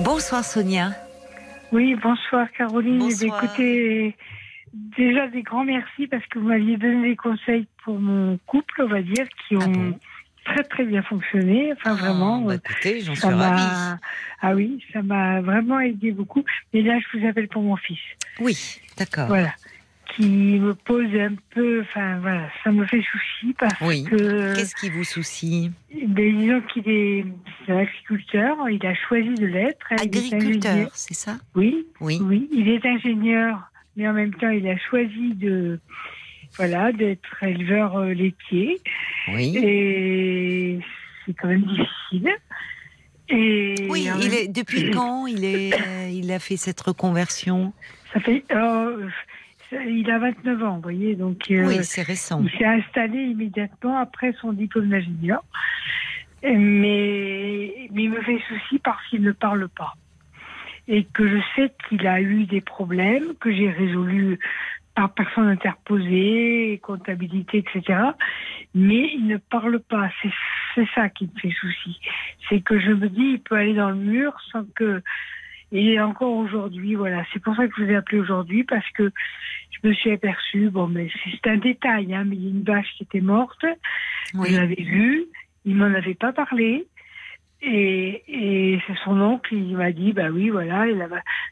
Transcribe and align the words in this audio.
Bonsoir 0.00 0.44
Sonia. 0.44 0.92
Oui, 1.72 1.94
bonsoir 1.96 2.46
Caroline. 2.56 2.98
Bonsoir. 2.98 3.44
Écoutez, 3.44 4.14
déjà 4.72 5.28
des 5.28 5.42
grands 5.42 5.64
merci 5.64 6.06
parce 6.06 6.24
que 6.26 6.38
vous 6.38 6.48
m'aviez 6.48 6.76
donné 6.76 7.10
des 7.10 7.16
conseils 7.16 7.66
pour 7.84 7.98
mon 7.98 8.38
couple, 8.46 8.82
on 8.82 8.88
va 8.88 9.02
dire, 9.02 9.26
qui 9.46 9.56
ont 9.56 9.60
Ah 9.62 9.68
bon 9.68 9.98
très 10.48 10.64
très 10.64 10.84
bien 10.84 11.02
fonctionné. 11.02 11.72
Enfin, 11.72 11.94
vraiment. 11.94 12.40
bah, 12.40 12.54
euh, 12.54 12.56
écoutez, 12.56 13.00
j'en 13.00 13.14
suis 13.14 13.26
ravie. 13.26 13.98
Ah 14.40 14.54
oui, 14.54 14.82
ça 14.92 15.02
m'a 15.02 15.40
vraiment 15.40 15.80
aidé 15.80 16.12
beaucoup. 16.12 16.44
Et 16.72 16.82
là, 16.82 16.98
je 16.98 17.18
vous 17.18 17.26
appelle 17.26 17.48
pour 17.48 17.62
mon 17.62 17.76
fils. 17.76 17.98
Oui, 18.40 18.80
d'accord. 18.96 19.26
Voilà. 19.28 19.52
Qui 20.16 20.58
me 20.58 20.74
pose 20.74 21.14
un 21.14 21.34
peu. 21.50 21.82
Enfin, 21.82 22.18
voilà, 22.20 22.48
ça 22.64 22.72
me 22.72 22.84
fait 22.86 23.02
souci 23.02 23.54
parce 23.58 23.80
Oui. 23.82 24.04
que. 24.04 24.54
Qu'est-ce 24.56 24.74
qui 24.74 24.88
vous 24.90 25.04
soucie? 25.04 25.70
Ben, 26.08 26.36
disons 26.38 26.60
qu'il 26.72 26.88
est, 26.88 27.24
c'est 27.66 27.72
un 27.72 27.78
agriculteur, 27.78 28.56
il 28.70 28.84
a 28.86 28.94
choisi 28.94 29.34
de 29.34 29.46
l'être. 29.46 29.86
Il 29.92 29.94
est 29.94 30.16
ingénieur. 30.16 30.32
Agriculteur, 30.34 30.90
c'est 30.94 31.14
ça? 31.14 31.36
Oui, 31.54 31.86
Oui. 32.00 32.18
oui, 32.22 32.48
il 32.52 32.68
est 32.68 32.84
ingénieur, 32.86 33.60
mais 33.96 34.08
en 34.08 34.12
même 34.14 34.34
temps, 34.34 34.48
il 34.48 34.66
a 34.66 34.76
choisi 34.78 35.34
de, 35.34 35.78
voilà, 36.56 36.90
d'être 36.92 37.42
éleveur 37.42 37.96
euh, 37.98 38.12
laitier. 38.14 38.80
Oui. 39.28 39.56
Et 39.56 40.78
c'est 41.26 41.34
quand 41.34 41.48
même 41.48 41.62
difficile. 41.64 42.30
Et 43.28 43.74
Oui, 43.90 44.08
il 44.22 44.34
est, 44.34 44.48
depuis 44.48 44.90
quand 44.94 45.26
il, 45.26 45.44
est, 45.44 45.74
euh, 45.74 46.08
il 46.10 46.32
a 46.32 46.38
fait 46.38 46.56
cette 46.56 46.80
reconversion? 46.80 47.72
Ça 48.14 48.20
fait, 48.20 48.42
euh, 48.52 49.06
il 49.72 50.10
a 50.10 50.18
29 50.18 50.62
ans, 50.62 50.76
vous 50.76 50.82
voyez, 50.82 51.14
donc 51.14 51.50
euh, 51.50 51.66
Oui, 51.66 51.78
c'est 51.82 52.02
récent. 52.02 52.42
il 52.42 52.50
s'est 52.58 52.64
installé 52.64 53.18
immédiatement 53.18 53.98
après 53.98 54.34
son 54.40 54.52
diplôme 54.52 54.88
d'ingénieur. 54.88 55.42
Mais, 56.42 57.88
mais 57.92 58.02
il 58.04 58.10
me 58.10 58.22
fait 58.22 58.40
souci 58.48 58.78
parce 58.78 59.04
qu'il 59.08 59.22
ne 59.22 59.32
parle 59.32 59.68
pas. 59.68 59.94
Et 60.86 61.04
que 61.04 61.26
je 61.26 61.38
sais 61.54 61.72
qu'il 61.88 62.06
a 62.06 62.20
eu 62.20 62.44
des 62.44 62.60
problèmes, 62.60 63.34
que 63.40 63.52
j'ai 63.52 63.70
résolus 63.70 64.38
par 64.94 65.12
personne 65.12 65.48
interposée, 65.48 66.80
comptabilité, 66.82 67.58
etc. 67.58 68.00
Mais 68.74 69.10
il 69.14 69.26
ne 69.26 69.36
parle 69.36 69.80
pas. 69.80 70.10
C'est 70.22 70.30
c'est 70.74 70.88
ça 70.94 71.08
qui 71.08 71.24
me 71.24 71.40
fait 71.40 71.54
souci. 71.60 71.98
C'est 72.48 72.60
que 72.60 72.78
je 72.78 72.90
me 72.90 73.08
dis, 73.08 73.32
il 73.34 73.40
peut 73.40 73.56
aller 73.56 73.74
dans 73.74 73.90
le 73.90 73.96
mur 73.96 74.36
sans 74.52 74.64
que. 74.74 75.02
Et 75.72 76.00
encore 76.00 76.32
aujourd'hui, 76.32 76.94
voilà. 76.94 77.24
C'est 77.32 77.42
pour 77.42 77.54
ça 77.56 77.66
que 77.66 77.74
je 77.76 77.84
vous 77.84 77.90
ai 77.90 77.96
appelé 77.96 78.18
aujourd'hui, 78.18 78.64
parce 78.64 78.88
que 78.90 79.10
je 79.70 79.88
me 79.88 79.92
suis 79.94 80.10
aperçue, 80.10 80.70
bon, 80.70 80.86
mais 80.88 81.08
c'est 81.42 81.50
un 81.50 81.58
détail, 81.58 82.14
hein, 82.14 82.24
mais 82.24 82.36
il 82.36 82.44
y 82.44 82.46
a 82.46 82.50
une 82.50 82.62
vache 82.62 82.92
qui 82.96 83.02
était 83.04 83.20
morte. 83.20 83.64
Oui. 84.34 84.48
Je 84.50 84.56
l'avais 84.56 84.82
vue, 84.82 85.26
il 85.64 85.76
m'en 85.76 85.92
avait 85.94 86.14
pas 86.14 86.32
parlé. 86.32 86.86
Et, 87.60 88.22
et 88.28 88.80
c'est 88.86 88.96
son 89.04 89.20
oncle, 89.20 89.52
il 89.54 89.76
m'a 89.76 89.90
dit, 89.90 90.12
bah 90.12 90.30
oui, 90.30 90.48
voilà, 90.48 90.86
et 90.86 90.94
là, 90.94 91.08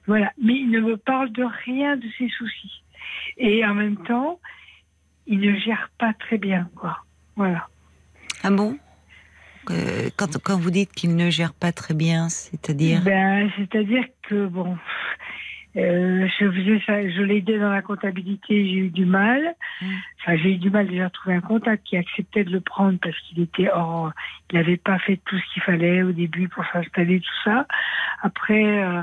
voilà. 0.07 0.33
Mais 0.41 0.55
il 0.55 0.71
ne 0.71 0.81
me 0.81 0.97
parle 0.97 1.33
de 1.33 1.45
rien 1.65 1.97
de 1.97 2.07
ses 2.17 2.29
soucis. 2.29 2.83
Et 3.37 3.65
en 3.67 3.75
même 3.75 3.97
temps, 4.05 4.39
il 5.27 5.41
ne 5.41 5.59
gère 5.59 5.91
pas 5.99 6.13
très 6.15 6.39
bien, 6.39 6.71
quoi. 6.77 6.99
Voilà. 7.35 7.69
Ah 8.45 8.51
bon? 8.51 8.79
Euh, 9.71 10.11
quand, 10.17 10.39
quand 10.43 10.59
vous 10.59 10.71
dites 10.71 10.93
qu'il 10.93 11.17
ne 11.17 11.31
gère 11.31 11.55
pas 11.55 11.73
très 11.73 11.95
bien, 11.95 12.29
c'est-à-dire 12.29 13.03
Ben, 13.03 13.51
c'est-à-dire 13.57 14.05
que 14.29 14.47
bon, 14.47 14.77
euh, 15.77 16.27
je 16.39 16.51
faisais 16.51 16.81
ça, 16.87 17.07
je 17.09 17.23
l'aidais 17.23 17.59
dans 17.59 17.71
la 17.71 17.83
comptabilité, 17.83 18.67
j'ai 18.67 18.77
eu 18.77 18.89
du 18.89 19.05
mal. 19.05 19.55
Mm. 19.83 19.87
Enfin, 20.21 20.37
j'ai 20.37 20.53
eu 20.53 20.57
du 20.57 20.71
mal 20.71 20.89
déjà 20.89 21.07
à 21.07 21.11
trouver 21.11 21.37
un 21.37 21.41
comptable 21.41 21.81
qui 21.85 21.97
acceptait 21.97 22.45
de 22.45 22.51
le 22.51 22.61
prendre 22.61 22.99
parce 23.03 23.19
qu'il 23.21 23.43
était 23.43 23.69
hors, 23.71 24.13
il 24.51 24.57
n'avait 24.57 24.79
pas 24.79 24.99
fait 24.99 25.21
tout 25.27 25.37
ce 25.37 25.53
qu'il 25.53 25.63
fallait 25.63 26.03
au 26.03 26.13
début 26.13 26.49
pour 26.49 26.65
s'installer 26.73 27.21
tout 27.21 27.43
ça. 27.45 27.67
Après, 28.23 28.83
euh, 28.83 29.03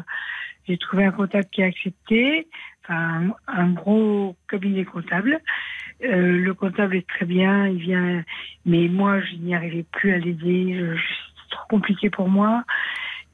j'ai 0.68 0.78
trouvé 0.78 1.06
un 1.06 1.12
comptable 1.12 1.46
qui 1.52 1.62
a 1.62 1.68
accepté, 1.68 2.48
enfin 2.84 3.36
un 3.48 3.70
gros 3.70 4.36
cabinet 4.50 4.86
comptable. 4.86 5.42
Euh, 6.04 6.38
le 6.40 6.54
comptable 6.54 6.96
est 6.96 7.08
très 7.08 7.26
bien, 7.26 7.68
il 7.68 7.78
vient, 7.80 8.24
mais 8.66 8.88
moi 8.88 9.22
je 9.22 9.36
n'y 9.38 9.56
arrivais 9.56 9.86
plus 9.92 10.14
à 10.14 10.18
l'aider, 10.18 10.76
c'était 10.96 11.50
trop 11.56 11.66
compliqué 11.70 12.10
pour 12.10 12.28
moi. 12.30 12.64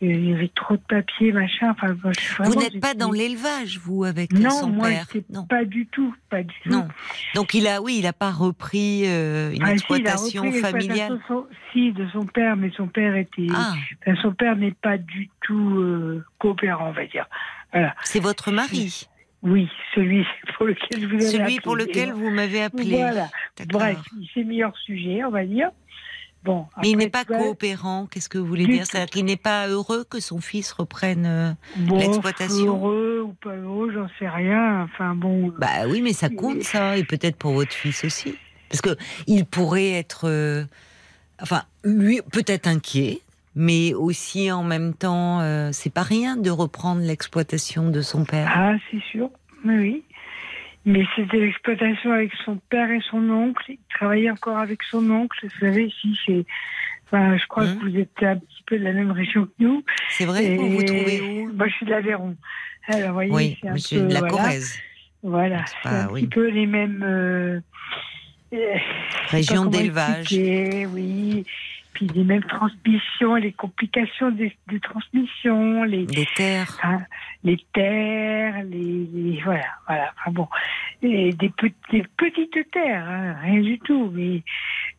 Euh, 0.02 0.06
Il 0.06 0.30
y 0.30 0.34
avait 0.34 0.48
trop 0.56 0.78
de 0.78 0.82
papiers, 0.88 1.34
machin. 1.34 1.72
Enfin, 1.72 1.94
moi, 2.02 2.14
je 2.18 2.22
suis 2.22 2.44
Vous 2.46 2.56
n'êtes 2.56 2.80
pas 2.80 2.94
dans 2.94 3.12
l'élevage, 3.12 3.80
vous, 3.84 4.06
avec 4.06 4.32
Non, 4.32 4.50
son 4.50 4.70
moi, 4.70 4.88
père 4.88 5.06
Non. 5.30 5.44
pas 5.46 5.66
du 5.66 5.88
tout, 5.88 6.16
pas 6.30 6.42
du 6.42 6.56
tout. 6.64 6.70
Non. 6.70 6.88
Donc 7.36 7.54
il 7.54 7.68
a, 7.68 7.82
oui, 7.82 7.98
il 7.98 8.04
n'a 8.04 8.14
pas 8.14 8.32
repris 8.32 9.04
euh, 9.06 9.52
une 9.52 9.62
Ah, 9.62 9.66
si, 9.66 9.66
il 9.66 9.66
a 9.66 9.74
exploitation 9.74 10.44
repris 10.44 10.60
familiale. 10.62 11.12
l'exploitation, 11.12 11.48
Si, 11.74 11.92
de 11.92 12.08
son 12.14 12.26
père, 12.26 12.56
mais 12.56 12.72
son 12.78 12.88
père 12.88 13.14
était. 13.18 13.48
Ah, 13.54 13.74
son 14.22 14.32
père 14.32 14.56
n'est 14.56 14.72
pas 14.72 14.98
du 14.98 15.30
tout 15.42 15.80
euh, 15.80 16.24
coopérant, 16.38 16.90
on 16.90 16.94
va 16.94 17.06
dire. 17.06 17.26
Voilà. 17.74 17.94
c'est 18.04 18.22
votre 18.22 18.52
mari, 18.52 19.08
Oui, 19.42 19.70
celui 19.96 20.26
pour 20.58 20.66
lequel 20.66 21.08
vous 21.08 21.16
avez 21.16 21.26
celui 21.26 21.44
appelé. 21.44 21.60
pour 21.62 21.76
lequel 21.76 22.12
vous 22.12 22.30
m'avez 22.30 22.62
appelé. 22.62 22.98
Voilà. 22.98 23.30
Bref, 23.68 23.98
c'est 24.34 24.44
meilleur 24.44 24.76
sujet, 24.78 25.24
on 25.24 25.32
va 25.32 25.46
dire. 25.46 25.70
Bon. 26.44 26.68
Mais 26.82 26.92
il 26.92 26.98
n'est 26.98 27.10
pas 27.10 27.26
vois, 27.28 27.38
coopérant. 27.38 28.08
Qu'est-ce 28.10 28.30
que 28.30 28.38
vous 28.38 28.46
voulez 28.46 28.66
dire? 28.66 28.86
C'est-à-dire 28.86 29.10
qu'il 29.10 29.26
n'est 29.26 29.36
pas 29.36 29.68
heureux 29.68 30.06
que 30.10 30.22
son 30.22 30.40
fils 30.40 30.72
reprenne. 30.72 31.26
euh, 31.26 31.52
bon, 31.76 32.00
l'exploitation? 32.00 32.78
Heureux 32.78 33.22
ou 33.26 33.34
pas 33.34 33.56
heureux, 33.56 33.92
j'en 33.94 34.08
sais 34.20 34.30
rien. 34.30 34.84
Enfin 34.84 35.16
bon. 35.16 35.54
Bah 35.58 35.88
oui, 35.88 36.02
mais 36.02 36.14
ça 36.14 36.30
compte 36.30 36.64
ça, 36.64 36.98
et 36.98 37.04
peut-être 37.04 37.36
pour 37.36 37.52
votre 37.52 37.74
fils 37.74 38.06
aussi, 38.06 38.36
parce 38.70 38.82
que 38.82 38.96
il 39.28 39.46
pourrait 39.46 39.92
être, 39.92 40.30
euh, 40.30 40.64
enfin, 41.42 41.64
lui 41.84 42.22
peut-être 42.32 42.68
inquiet, 42.68 43.20
mais 43.60 43.94
aussi 43.94 44.52
en 44.52 44.64
même 44.64 44.94
temps, 44.94 45.42
euh, 45.42 45.70
c'est 45.74 45.94
pas 45.94 46.02
rien 46.04 46.38
de 46.38 46.50
reprendre 46.50 47.02
l'exploitation 47.02 47.90
de 47.90 48.02
son 48.02 48.24
père. 48.24 48.50
Ah, 48.56 48.76
c'est 48.90 49.02
sûr, 49.12 49.30
oui, 49.66 49.76
oui. 49.78 50.04
Mais 50.86 51.04
c'était 51.16 51.38
l'exploitation 51.40 52.14
avec 52.14 52.32
son 52.46 52.56
père 52.70 52.90
et 52.90 53.02
son 53.12 53.30
oncle. 53.30 53.64
Il 53.68 53.78
travaillait 53.94 54.32
encore 54.32 54.58
avec 54.58 54.82
son 54.84 55.08
oncle. 55.12 55.38
Vous 55.44 55.60
savez, 55.60 55.92
si 56.02 56.18
c'est. 56.26 56.46
Enfin, 57.06 57.38
je 57.38 57.46
crois 57.48 57.64
Hum. 57.66 57.80
que 57.80 57.86
vous 57.90 57.98
êtes 57.98 58.24
un 58.24 58.38
petit 58.38 58.64
peu 58.66 58.80
de 58.80 58.84
la 58.86 58.94
même 58.94 59.12
région 59.12 59.46
que 59.46 59.52
nous. 59.60 59.84
C'est 60.10 60.26
vrai, 60.26 60.56
vous 60.56 60.70
vous 60.70 60.82
Et 60.82 60.86
trouvez 60.86 61.22
où 61.22 61.52
Moi, 61.54 61.68
je 61.68 61.74
suis 61.74 61.86
de 61.86 61.92
l'Aveyron. 61.92 62.38
Alors, 62.88 63.08
vous 63.10 63.14
voyez, 63.14 63.32
Oui, 63.34 63.58
c'est 63.62 63.68
un 63.68 63.74
monsieur 63.74 64.00
peu, 64.02 64.08
de 64.08 64.14
la 64.14 64.20
voilà. 64.22 64.34
Corrèze, 64.36 64.80
Voilà, 65.22 65.66
C'est 65.84 65.90
un 65.90 66.08
oui. 66.12 66.22
petit 66.22 66.28
peu 66.30 66.48
les 66.48 66.66
mêmes. 66.66 67.04
euh, 67.04 67.60
je 68.54 68.58
région 69.32 69.66
d'élevage. 69.66 70.28
Oui. 70.32 71.46
Puis 72.00 72.08
les 72.16 72.24
mêmes 72.24 72.44
transmissions, 72.46 73.36
les 73.36 73.52
complications 73.52 74.32
des, 74.32 74.56
des 74.70 74.80
transmissions, 74.80 75.84
les, 75.84 76.06
des 76.06 76.26
terres. 76.34 76.78
Les 77.44 77.58
terres, 77.74 78.64
les, 78.64 79.06
les- 79.14 79.42
voilà, 79.44 79.66
voilà. 79.86 80.14
Enfin 80.18 80.32
bon, 80.32 80.48
des, 81.02 81.34
pe- 81.58 81.68
des 81.92 82.04
petites 82.16 82.72
terres, 82.72 83.06
hein, 83.06 83.36
rien 83.42 83.60
du 83.62 83.78
tout, 83.80 84.10
mais 84.14 84.44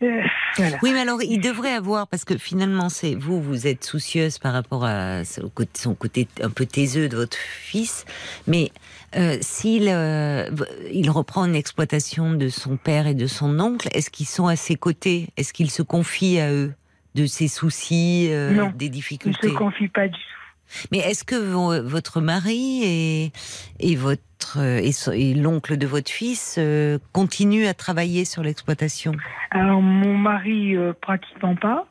euh, 0.02 0.22
voilà. 0.56 0.76
Oui, 0.82 0.90
mais 0.92 1.00
alors 1.00 1.22
il 1.22 1.40
devrait 1.40 1.72
avoir, 1.72 2.06
parce 2.06 2.26
que 2.26 2.36
finalement, 2.36 2.90
c'est 2.90 3.14
vous, 3.14 3.40
vous 3.40 3.66
êtes 3.66 3.82
soucieuse 3.82 4.38
par 4.38 4.52
rapport 4.52 4.84
à 4.84 5.24
son 5.24 5.94
côté 5.94 6.28
un 6.42 6.50
peu 6.50 6.66
taiseux 6.66 7.08
de 7.08 7.16
votre 7.16 7.38
fils, 7.38 8.04
mais 8.46 8.72
euh, 9.16 9.38
s'il 9.40 9.88
euh, 9.88 10.50
il 10.92 11.08
reprend 11.08 11.46
une 11.46 11.54
exploitation 11.56 12.34
de 12.34 12.48
son 12.50 12.76
père 12.76 13.06
et 13.06 13.14
de 13.14 13.26
son 13.26 13.58
oncle, 13.58 13.88
est-ce 13.92 14.10
qu'ils 14.10 14.26
sont 14.26 14.48
à 14.48 14.56
ses 14.56 14.76
côtés? 14.76 15.28
Est-ce 15.38 15.54
qu'il 15.54 15.70
se 15.70 15.80
confie 15.82 16.38
à 16.38 16.52
eux? 16.52 16.74
De 17.14 17.26
ses 17.26 17.48
soucis, 17.48 18.28
euh, 18.30 18.52
Non, 18.52 18.72
des 18.74 18.86
Je 18.86 18.90
ne 18.90 18.94
difficultés 18.94 19.48
se 19.48 19.54
confie 19.54 19.88
pas 19.88 20.08
du 20.08 20.14
tout. 20.14 20.86
Mais 20.92 20.98
est-ce 20.98 21.24
que 21.24 21.34
vo- 21.34 21.82
votre 21.82 22.20
mari 22.20 22.82
et, 22.84 23.32
et 23.80 23.96
votre 23.96 24.22
euh, 24.56 24.80
et, 25.12 25.34
l'oncle 25.34 25.76
de 25.76 25.86
votre 25.86 26.10
fils 26.10 26.56
euh, 26.58 26.98
continuent 27.12 27.66
à 27.66 27.74
travailler 27.74 28.24
sur 28.24 28.42
l'exploitation? 28.42 29.12
Alors, 29.50 29.82
mon 29.82 30.16
mari, 30.16 30.76
euh, 30.76 30.92
pratiquement 30.92 31.56
pas. 31.56 31.86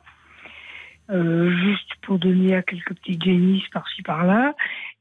Juste 1.12 1.90
pour 2.02 2.20
donner 2.20 2.54
à 2.54 2.62
quelques 2.62 2.94
petites 2.94 3.24
génisses 3.24 3.68
par-ci 3.72 4.00
par-là. 4.02 4.54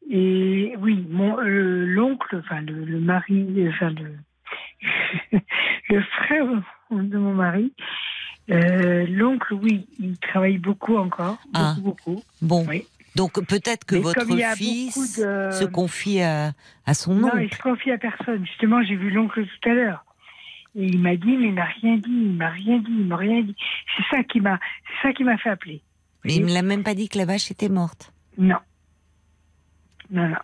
Et 0.09 0.73
oui, 0.79 1.05
mon 1.07 1.37
l'oncle, 1.39 2.41
enfin 2.43 2.61
le, 2.61 2.83
le 2.83 2.99
mari, 2.99 3.45
enfin 3.69 3.91
le, 3.91 4.15
le 5.89 6.01
frère 6.01 6.45
de 6.89 7.17
mon 7.17 7.35
mari, 7.35 7.71
euh, 8.51 9.05
l'oncle, 9.09 9.53
oui, 9.53 9.87
il 9.99 10.17
travaille 10.17 10.57
beaucoup 10.57 10.97
encore, 10.97 11.37
beaucoup, 11.45 11.53
Ah. 11.53 11.75
beaucoup. 11.79 12.23
Bon, 12.41 12.65
Oui. 12.67 12.85
donc 13.15 13.33
peut-être 13.45 13.85
que 13.85 13.95
Mais 13.95 14.01
votre 14.01 14.25
fils 14.55 14.95
beaucoup 14.95 15.07
de- 15.07 15.51
se 15.51 15.65
confie 15.65 16.21
à, 16.21 16.53
à 16.85 16.93
son 16.93 17.13
Non, 17.15 17.27
oncle. 17.27 17.43
il 17.43 17.53
se 17.53 17.61
confie 17.61 17.91
à 17.91 17.97
personne. 17.97 18.45
Justement, 18.45 18.81
j'ai 18.83 18.95
vu 18.95 19.09
l'oncle 19.11 19.45
tout 19.45 19.69
à 19.69 19.73
l'heure. 19.73 20.05
Et 20.75 20.85
il 20.85 20.99
m'a 20.99 21.15
dit, 21.15 21.35
mais 21.37 21.47
il 21.47 21.53
m'a 21.53 21.65
rien 21.65 21.97
dit, 21.97 22.09
il 22.09 22.33
m'a 22.35 22.49
rien 22.49 22.77
dit, 22.77 22.91
il 22.91 23.05
m'a 23.05 23.17
rien 23.17 23.41
dit. 23.41 23.55
C'est 23.97 24.15
ça 24.17 24.23
qui 24.23 24.39
m'a, 24.39 24.59
c'est 25.01 25.07
ça 25.09 25.13
qui 25.13 25.23
m'a 25.23 25.37
fait 25.37 25.49
appeler. 25.49 25.81
Mais 26.25 26.35
il 26.35 26.45
ne 26.45 26.53
l'a 26.53 26.61
même 26.61 26.83
pas 26.83 26.93
dit 26.95 27.09
que 27.09 27.17
la 27.17 27.25
vache 27.25 27.49
était 27.49 27.69
morte. 27.69 28.13
Non. 28.37 28.57
Non, 30.11 30.27
non. 30.27 30.35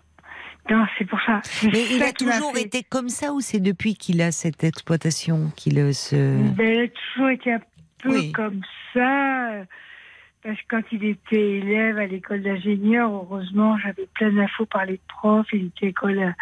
Non, 0.70 0.86
c'est 0.98 1.06
pour 1.06 1.20
ça. 1.28 1.42
Mais 1.72 1.86
il 1.92 2.02
a 2.02 2.12
toujours 2.12 2.58
été 2.58 2.82
comme 2.82 3.10
ça 3.10 3.34
ou 3.34 3.40
c'est 3.42 3.60
depuis 3.60 3.94
qu'il 3.96 4.20
a 4.24 4.32
cette 4.32 4.64
exploitation 4.64 5.52
qu'il 5.56 5.94
se... 5.94 6.16
Ben, 6.56 6.74
il 6.74 6.80
a 6.82 6.88
toujours 6.88 7.30
été 7.30 7.54
un 7.54 7.60
peu 8.06 8.18
Oui. 8.20 8.32
comme 8.32 8.62
ça. 8.94 9.66
parce 10.44 10.58
que 10.62 10.66
quand 10.70 10.82
il 10.92 11.04
était 11.06 11.58
élève 11.58 11.98
à 11.98 12.06
l'école 12.06 12.44
d'ingénieur, 12.44 13.10
heureusement, 13.12 13.78
j'avais 13.80 14.08
plein 14.14 14.32
d'infos 14.32 14.66
par 14.68 14.86
les 14.86 15.00
profs. 15.08 15.48
Il 15.54 15.66
était 15.68 15.88
école 15.88 16.20
à, 16.20 16.36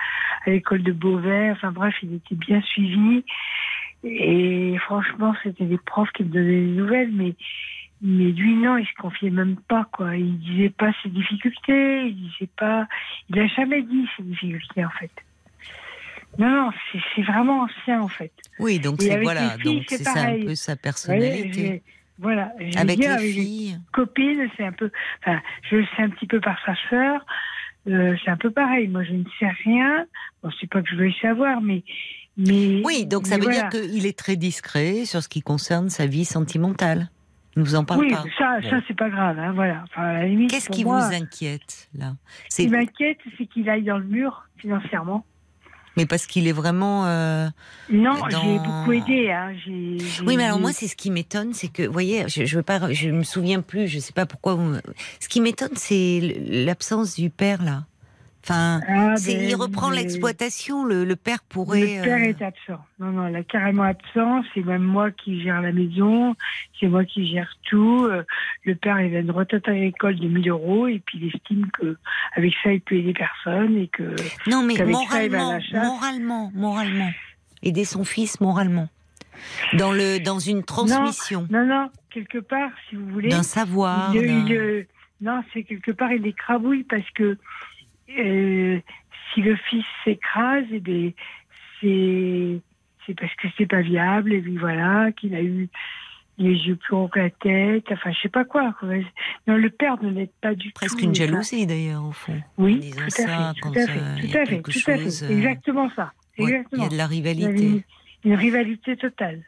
à 0.45 0.50
l'école 0.50 0.83
de 0.83 0.92
Beauvais. 0.92 1.51
Enfin 1.51 1.71
bref, 1.71 1.95
il 2.04 2.15
était 2.15 2.36
bien 2.36 2.62
suivi. 2.62 3.24
Et 4.04 4.75
franchement, 4.80 5.33
c'était 5.44 5.63
des 5.65 5.77
profs 5.77 6.12
qui 6.12 6.24
me 6.25 6.30
donnaient 6.30 6.65
des 6.65 6.75
nouvelles, 6.81 7.12
mais 7.13 7.33
mais 8.06 8.31
lui 8.33 8.56
non, 8.56 8.75
il 8.75 8.86
se 8.86 8.94
confiait 9.01 9.30
même 9.30 9.56
pas 9.69 9.86
quoi. 9.94 10.18
Il 10.18 10.38
disait 10.39 10.69
pas 10.71 10.92
ses 11.01 11.07
difficultés, 11.09 12.07
il 12.07 12.16
disait 12.16 12.50
pas, 12.57 12.86
il 13.30 13.39
a 13.39 13.48
jamais 13.48 13.81
dit 13.83 14.06
ses 14.18 14.24
difficultés 14.24 14.83
en 14.83 14.89
fait. 14.89 15.12
Non, 16.38 16.50
non, 16.50 16.69
c'est- 17.15 17.21
vraiment 17.24 17.62
ancien 17.63 18.01
en 18.01 18.07
fait. 18.07 18.31
Oui, 18.59 18.80
donc 18.80 19.01
c'est 19.01 19.21
voilà, 19.21 19.56
les 19.56 19.62
filles, 19.62 19.75
donc 19.75 19.83
c'est 19.88 19.97
c'est 19.97 20.03
ça 20.03 20.21
un 20.27 20.39
peu 20.45 20.56
sa 20.56 20.75
personnalité. 20.75 21.83
voilà. 22.18 22.51
Avec 22.75 23.00
dire, 23.00 23.09
les 23.12 23.15
avec 23.15 23.31
filles. 23.33 23.77
copines, 23.91 24.50
c'est 24.57 24.65
un 24.65 24.71
peu, 24.71 24.89
enfin, 25.21 25.39
je 25.69 25.77
le 25.77 25.85
sais 25.95 26.01
un 26.03 26.09
petit 26.09 26.27
peu 26.27 26.39
par 26.41 26.57
sa 26.65 26.74
sœur. 26.89 27.25
euh, 27.88 28.15
c'est 28.24 28.31
un 28.31 28.38
peu 28.38 28.50
pareil. 28.50 28.88
Moi, 28.88 29.03
je 29.03 29.12
ne 29.13 29.24
sais 29.39 29.50
rien. 29.65 30.06
Bon, 30.41 30.50
c'est 30.59 30.69
pas 30.69 30.81
que 30.81 30.89
je 30.89 30.95
veuille 30.95 31.15
savoir, 31.21 31.62
mais, 31.62 31.83
mais. 32.38 32.81
Oui, 32.85 33.06
donc 33.06 33.27
ça 33.27 33.38
mais 33.38 33.45
veut 33.45 33.51
voilà. 33.51 33.68
dire 33.69 33.81
qu'il 33.81 34.06
est 34.06 34.18
très 34.18 34.35
discret 34.38 35.06
sur 35.06 35.21
ce 35.21 35.27
qui 35.30 35.41
concerne 35.41 35.89
sa 35.89 36.06
vie 36.07 36.25
sentimentale. 36.25 37.09
Il 37.56 37.59
ne 37.59 37.65
vous 37.65 37.75
en 37.75 37.83
parle 37.85 38.00
Oui, 38.00 38.09
pas. 38.12 38.24
ça, 38.39 38.57
ça 38.68 38.80
c'est 38.88 38.97
pas 38.97 39.09
grave. 39.12 39.38
Hein, 39.38 39.51
voilà. 39.53 39.83
Enfin, 39.83 40.21
Qu'est-ce 40.50 40.69
qui 40.71 40.83
moi, 40.85 41.07
vous 41.07 41.13
inquiète 41.13 41.88
là? 41.94 42.13
Ce 42.50 42.63
qui 42.63 42.68
m'inquiète, 42.69 43.19
c'est 43.38 43.45
qu'il 43.45 43.69
aille 43.69 43.83
dans 43.83 44.00
le 44.00 44.06
mur 44.06 44.44
financièrement. 44.57 45.24
Mais 45.98 46.06
parce 46.06 46.25
qu'il 46.25 46.48
est 46.48 46.51
vraiment. 46.54 47.06
euh, 47.06 47.48
Non, 47.90 48.13
Dans- 48.30 48.42
j'ai 48.42 48.57
beaucoup 48.60 48.92
aidé. 48.94 49.30
Hein. 49.31 49.54
j'ai- 49.66 49.98
j'ai- 50.00 50.24
Oui, 50.25 50.38
mais 50.38 50.45
alors 50.45 50.60
moi, 50.60 50.72
c'est 50.74 50.88
ce 50.88 50.95
qui 50.95 51.12
m'étonne, 51.12 51.54
c'est 51.54 51.68
que, 51.68 51.84
vous 51.84 51.94
voyez, 51.94 52.25
je, 52.28 52.45
je 52.45 52.56
veux 52.57 52.63
pas, 52.63 52.92
je 52.92 53.10
me 53.10 53.24
souviens 53.24 53.62
plus, 53.62 53.88
je 53.88 54.00
sais 54.00 54.13
pas 54.13 54.25
pourquoi. 54.25 54.56
Vous... 54.56 54.75
Ce 55.19 55.28
qui 55.30 55.42
m'étonne, 55.42 55.75
c'est 55.75 56.38
l'absence 56.48 57.16
du 57.16 57.30
père 57.30 57.63
là. 57.63 57.86
Enfin, 58.44 58.81
Ah, 58.90 59.16
c'est- 59.16 59.36
ben, 59.38 59.50
il 59.50 59.56
reprend 59.56 59.90
l'exploitation. 59.90 60.84
Le, 60.84 61.06
le 61.06 61.16
père 61.16 61.40
pourrait. 61.48 61.98
Le 61.98 62.04
père 62.04 62.18
euh, 62.18 62.24
est 62.30 62.42
absent. 62.42 62.84
Non, 63.00 63.07
non, 63.12 63.28
il 63.30 63.36
est 63.38 63.44
carrément 63.45 63.84
absent. 63.84 64.44
C'est 64.54 64.63
même 64.66 64.84
moi 64.84 65.12
qui 65.12 65.42
gère 65.42 65.62
la 65.62 65.72
maison. 65.72 66.36
C'est 66.78 66.88
moi 66.88 67.06
qui 67.06 67.25
gère 67.31 67.50
tout. 67.69 68.06
Euh, 68.06 68.24
Le 68.66 68.75
père, 68.75 69.00
il 69.00 69.16
a 69.16 69.19
une 69.19 69.31
retraite 69.31 69.66
agricole 69.69 70.18
de 70.19 70.28
1000 70.28 70.50
euros 70.50 70.88
et 70.88 71.00
puis 71.06 71.19
il 71.22 71.34
estime 71.34 71.68
que 71.72 71.95
avec 72.36 72.54
ça, 72.62 72.74
il 72.74 72.81
peut 72.81 72.95
aider 72.95 73.13
personne 73.13 73.78
et 73.78 73.88
que. 73.88 74.13
Non, 74.50 74.62
mais 74.63 74.74
qu'avec 74.75 74.94
ça, 75.10 75.24
il 75.24 75.31
moralement, 75.31 75.60
moralement, 75.74 76.51
moralement, 76.54 77.12
aider 77.62 77.86
son 77.86 78.04
fils 78.04 78.42
moralement, 78.42 78.90
dans 79.74 79.94
le, 79.94 80.19
dans 80.19 80.40
une 80.40 80.63
transmission, 80.63 81.48
Non, 81.50 81.66
non, 81.66 81.90
quelque 82.10 82.40
part, 82.40 82.72
si 82.90 82.98
vous 82.98 83.07
voulez. 83.07 83.30
d'un 83.30 83.44
savoir. 83.44 84.13
il- 84.13 84.22
il, 84.50 84.86
non, 85.22 85.42
c'est 85.54 85.63
quelque 85.63 85.92
part, 85.92 86.12
il 86.12 86.28
écrabouille 86.28 86.84
parce 86.84 87.10
que 87.16 87.38
euh, 88.19 88.80
si 89.33 89.42
le 89.42 89.56
fils 89.56 89.86
s'écrase, 90.04 90.65
eh 90.71 90.80
bien, 90.80 91.12
c'est 91.81 92.60
c'est 93.06 93.19
parce 93.19 93.33
que 93.36 93.48
c'est 93.57 93.65
pas 93.65 93.81
viable 93.81 94.33
et 94.33 94.42
puis 94.42 94.57
voilà 94.57 95.12
qu'il 95.12 95.36
a 95.36 95.42
eu 95.42 95.68
les 96.38 96.54
yeux 96.54 96.77
plus 96.77 96.92
gros 96.95 97.07
que 97.10 97.19
la 97.19 97.30
tête. 97.30 97.86
Enfin, 97.92 98.12
je 98.12 98.19
sais 98.21 98.30
pas 98.30 98.45
quoi. 98.45 98.74
Non, 99.45 99.57
le 99.57 99.69
père 99.69 100.01
ne 100.01 100.10
l'aide 100.10 100.31
pas 100.42 100.56
du 100.56 100.71
Presque 100.71 100.98
tout. 100.98 101.04
une 101.04 101.10
Enfin, 101.12 101.25
jalousie 101.25 101.68
d'ailleurs 101.68 102.06
au 102.06 102.12
fond. 102.12 102.42
Oui, 102.57 102.80
disant 102.80 102.98
tout 103.01 103.04
à 103.04 103.10
ça 103.10 103.27
fait, 103.54 103.60
quand 103.62 103.71
tout 103.71 103.80
à 103.80 103.86
fait, 103.88 104.62
tout 104.62 104.89
à 104.89 104.92
à 104.94 104.98
chose. 104.98 105.19
fait. 105.19 105.25
euh, 105.25 105.38
Exactement 105.38 105.92
ça. 105.95 106.13
ouais, 106.39 106.63
il 106.71 106.80
y 106.81 106.86
a 106.86 106.89
de 106.89 106.95
la 106.98 107.07
rivalité. 107.07 107.66
une, 107.66 107.81
une 108.24 108.36
rivalité 108.36 108.95
totale. 108.95 109.42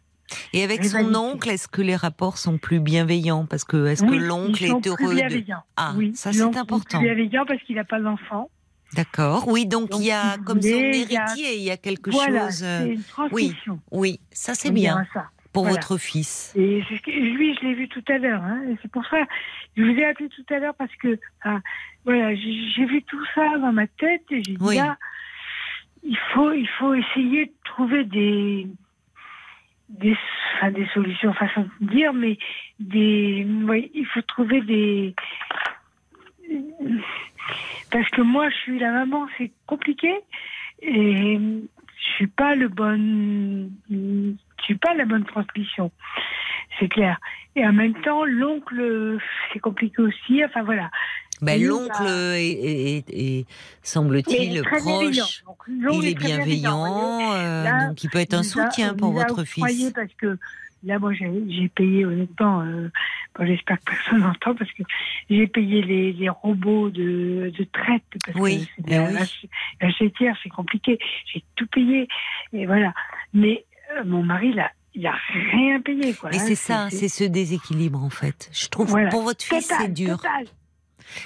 Et 0.53 0.63
avec 0.63 0.83
son 0.83 1.13
oncle, 1.15 1.49
est-ce 1.49 1.67
que 1.67 1.81
les 1.81 1.95
rapports 1.95 2.37
sont 2.39 2.57
plus 2.57 2.79
bienveillants? 2.79 3.45
Parce 3.45 3.63
que 3.63 3.85
est-ce 3.87 4.03
Oui, 4.03 4.17
que 4.17 4.23
l'oncle 4.23 4.63
est 4.65 4.79
plus 4.81 4.89
heureux 4.89 5.13
de... 5.13 5.19
bienveillants. 5.19 5.63
Ah, 5.77 5.93
oui, 5.95 6.11
ça 6.15 6.33
c'est 6.33 6.41
important. 6.57 6.97
Plus 6.99 7.05
bienveillant 7.07 7.45
parce 7.45 7.61
qu'il 7.63 7.75
n'a 7.75 7.83
pas 7.83 7.99
d'enfant. 8.01 8.49
D'accord. 8.93 9.47
Oui, 9.47 9.65
donc, 9.65 9.89
il 9.97 10.05
y 10.05 10.11
a 10.11 10.37
comme 10.45 10.61
son 10.61 10.69
voulez, 10.69 10.99
il 11.05 11.11
y 11.11 11.17
a- 11.17 11.23
héritier, 11.25 11.55
il 11.57 11.63
y 11.63 11.71
a 11.71 11.77
quelque 11.77 12.09
voilà, 12.11 12.45
chose. 12.49 12.63
euh, 12.63 12.85
une 12.93 13.03
transmission. 13.03 13.79
Oui, 13.91 14.19
ça 14.31 14.53
c'est 14.53 14.71
bien 14.71 15.05
ça. 15.13 15.29
pour 15.51 15.63
Voilà. 15.63 15.79
votre 15.79 15.97
fils. 15.97 16.53
Et 16.55 16.81
lui, 17.07 17.55
je 17.55 17.65
l'ai 17.67 17.73
vu 17.73 17.89
tout 17.89 18.03
à 18.07 18.17
l'heure. 18.17 18.41
Hein, 18.43 18.61
c'est 18.81 18.91
pour 18.91 19.05
ça, 19.07 19.17
je 19.75 19.83
vous 19.83 19.89
ai 19.99 20.05
appelé 20.05 20.29
tout 20.29 20.45
à 20.53 20.59
l'heure 20.59 20.75
parce 20.75 20.95
que, 20.97 21.19
ah, 21.43 21.59
voilà, 22.05 22.35
j'ai 22.35 22.69
j'ai 22.75 22.85
vu 22.85 23.01
tout 23.03 23.23
ça 23.33 23.57
dans 23.57 23.73
ma 23.73 23.87
tête 23.87 24.23
et 24.31 24.43
j'ai 24.43 24.53
dit 24.53 24.57
Oui. 24.61 24.75
là, 24.77 24.97
il 26.03 26.17
faut, 26.33 26.51
il 26.53 26.67
faut 26.79 26.93
essayer 26.93 27.47
de 27.47 27.53
trouver 27.65 28.03
des, 28.05 28.67
des, 29.89 30.15
enfin, 30.57 30.71
des 30.71 30.87
solutions, 30.93 31.33
façon 31.33 31.67
de 31.81 31.87
dire, 31.89 32.13
mais 32.13 32.37
des, 32.79 33.45
oui, 33.67 33.91
il 33.93 34.05
faut 34.05 34.21
trouver 34.21 34.61
des, 34.61 35.15
parce 37.91 38.09
que 38.09 38.21
moi, 38.21 38.49
je 38.49 38.55
suis 38.55 38.79
la 38.79 38.91
maman, 38.91 39.27
c'est 39.37 39.51
compliqué 39.67 40.13
et 40.81 41.37
je 41.37 42.09
suis 42.15 42.27
pas 42.27 42.55
le 42.55 42.67
bon, 42.67 43.69
je 43.89 44.33
suis 44.63 44.75
pas 44.75 44.93
la 44.93 45.05
bonne 45.05 45.25
transmission, 45.25 45.91
c'est 46.79 46.87
clair. 46.89 47.19
Et 47.55 47.65
en 47.65 47.73
même 47.73 47.93
temps, 48.01 48.25
l'oncle, 48.25 49.17
c'est 49.53 49.59
compliqué 49.59 50.01
aussi. 50.01 50.43
Enfin 50.43 50.63
voilà. 50.63 50.89
Ben, 51.41 51.61
l'oncle 51.61 51.89
bah- 52.03 52.39
est, 52.39 52.49
est- 52.49 53.09
est- 53.09 53.39
Il 53.41 53.45
semble-t-il 53.83 54.61
proche. 54.63 55.43
Donc, 55.67 55.95
Il 56.01 56.07
est 56.07 56.13
bienveillant, 56.17 57.33
euh, 57.33 57.63
Là, 57.63 57.87
donc 57.87 58.03
il 58.03 58.09
peut 58.09 58.19
être 58.19 58.33
un 58.33 58.39
a- 58.39 58.43
soutien 58.43 58.93
pour 58.93 59.11
votre 59.11 59.43
fils. 59.43 59.91
parce 59.93 60.13
que 60.13 60.37
là, 60.85 60.99
moi, 60.99 61.13
j'ai 61.13 61.69
payé 61.69 62.05
honnêtement. 62.05 62.61
euh, 62.61 62.89
bon, 63.37 63.45
J'espère 63.45 63.77
que 63.79 63.85
personne 63.91 64.19
n'entend 64.21 64.55
parce 64.55 64.71
que 64.71 64.83
j'ai 65.29 65.47
payé 65.47 65.81
les, 65.81 66.13
les 66.13 66.29
robots 66.29 66.89
de, 66.89 67.51
de 67.57 67.63
traite 67.65 68.03
parce 68.25 68.37
Oui, 68.39 68.65
que 68.65 68.71
c'est 68.77 68.83
eh 68.87 68.91
la, 68.91 69.03
oui. 69.07 69.13
la, 69.81 69.87
la 69.87 70.33
c'est 70.43 70.49
compliqué. 70.49 70.99
J'ai 71.33 71.43
tout 71.55 71.67
payé 71.67 72.07
et 72.53 72.65
voilà. 72.65 72.93
Mais 73.33 73.65
euh, 73.97 74.03
mon 74.05 74.23
mari, 74.23 74.53
là, 74.53 74.71
il 74.93 75.05
a 75.07 75.15
rien 75.51 75.81
payé. 75.81 76.13
Quoi, 76.13 76.31
Et 76.33 76.37
hein, 76.37 76.39
c'est 76.39 76.55
ça, 76.55 76.87
c'est 76.89 77.09
ce 77.09 77.23
déséquilibre 77.23 78.03
en 78.03 78.09
fait. 78.09 78.49
Je 78.53 78.67
trouve 78.69 78.87
Voilà. 78.89 79.09
pour 79.09 79.23
votre 79.23 79.43
fils 79.43 79.71
c'est 79.79 79.93
dur. 79.93 80.17
total. 80.17 80.45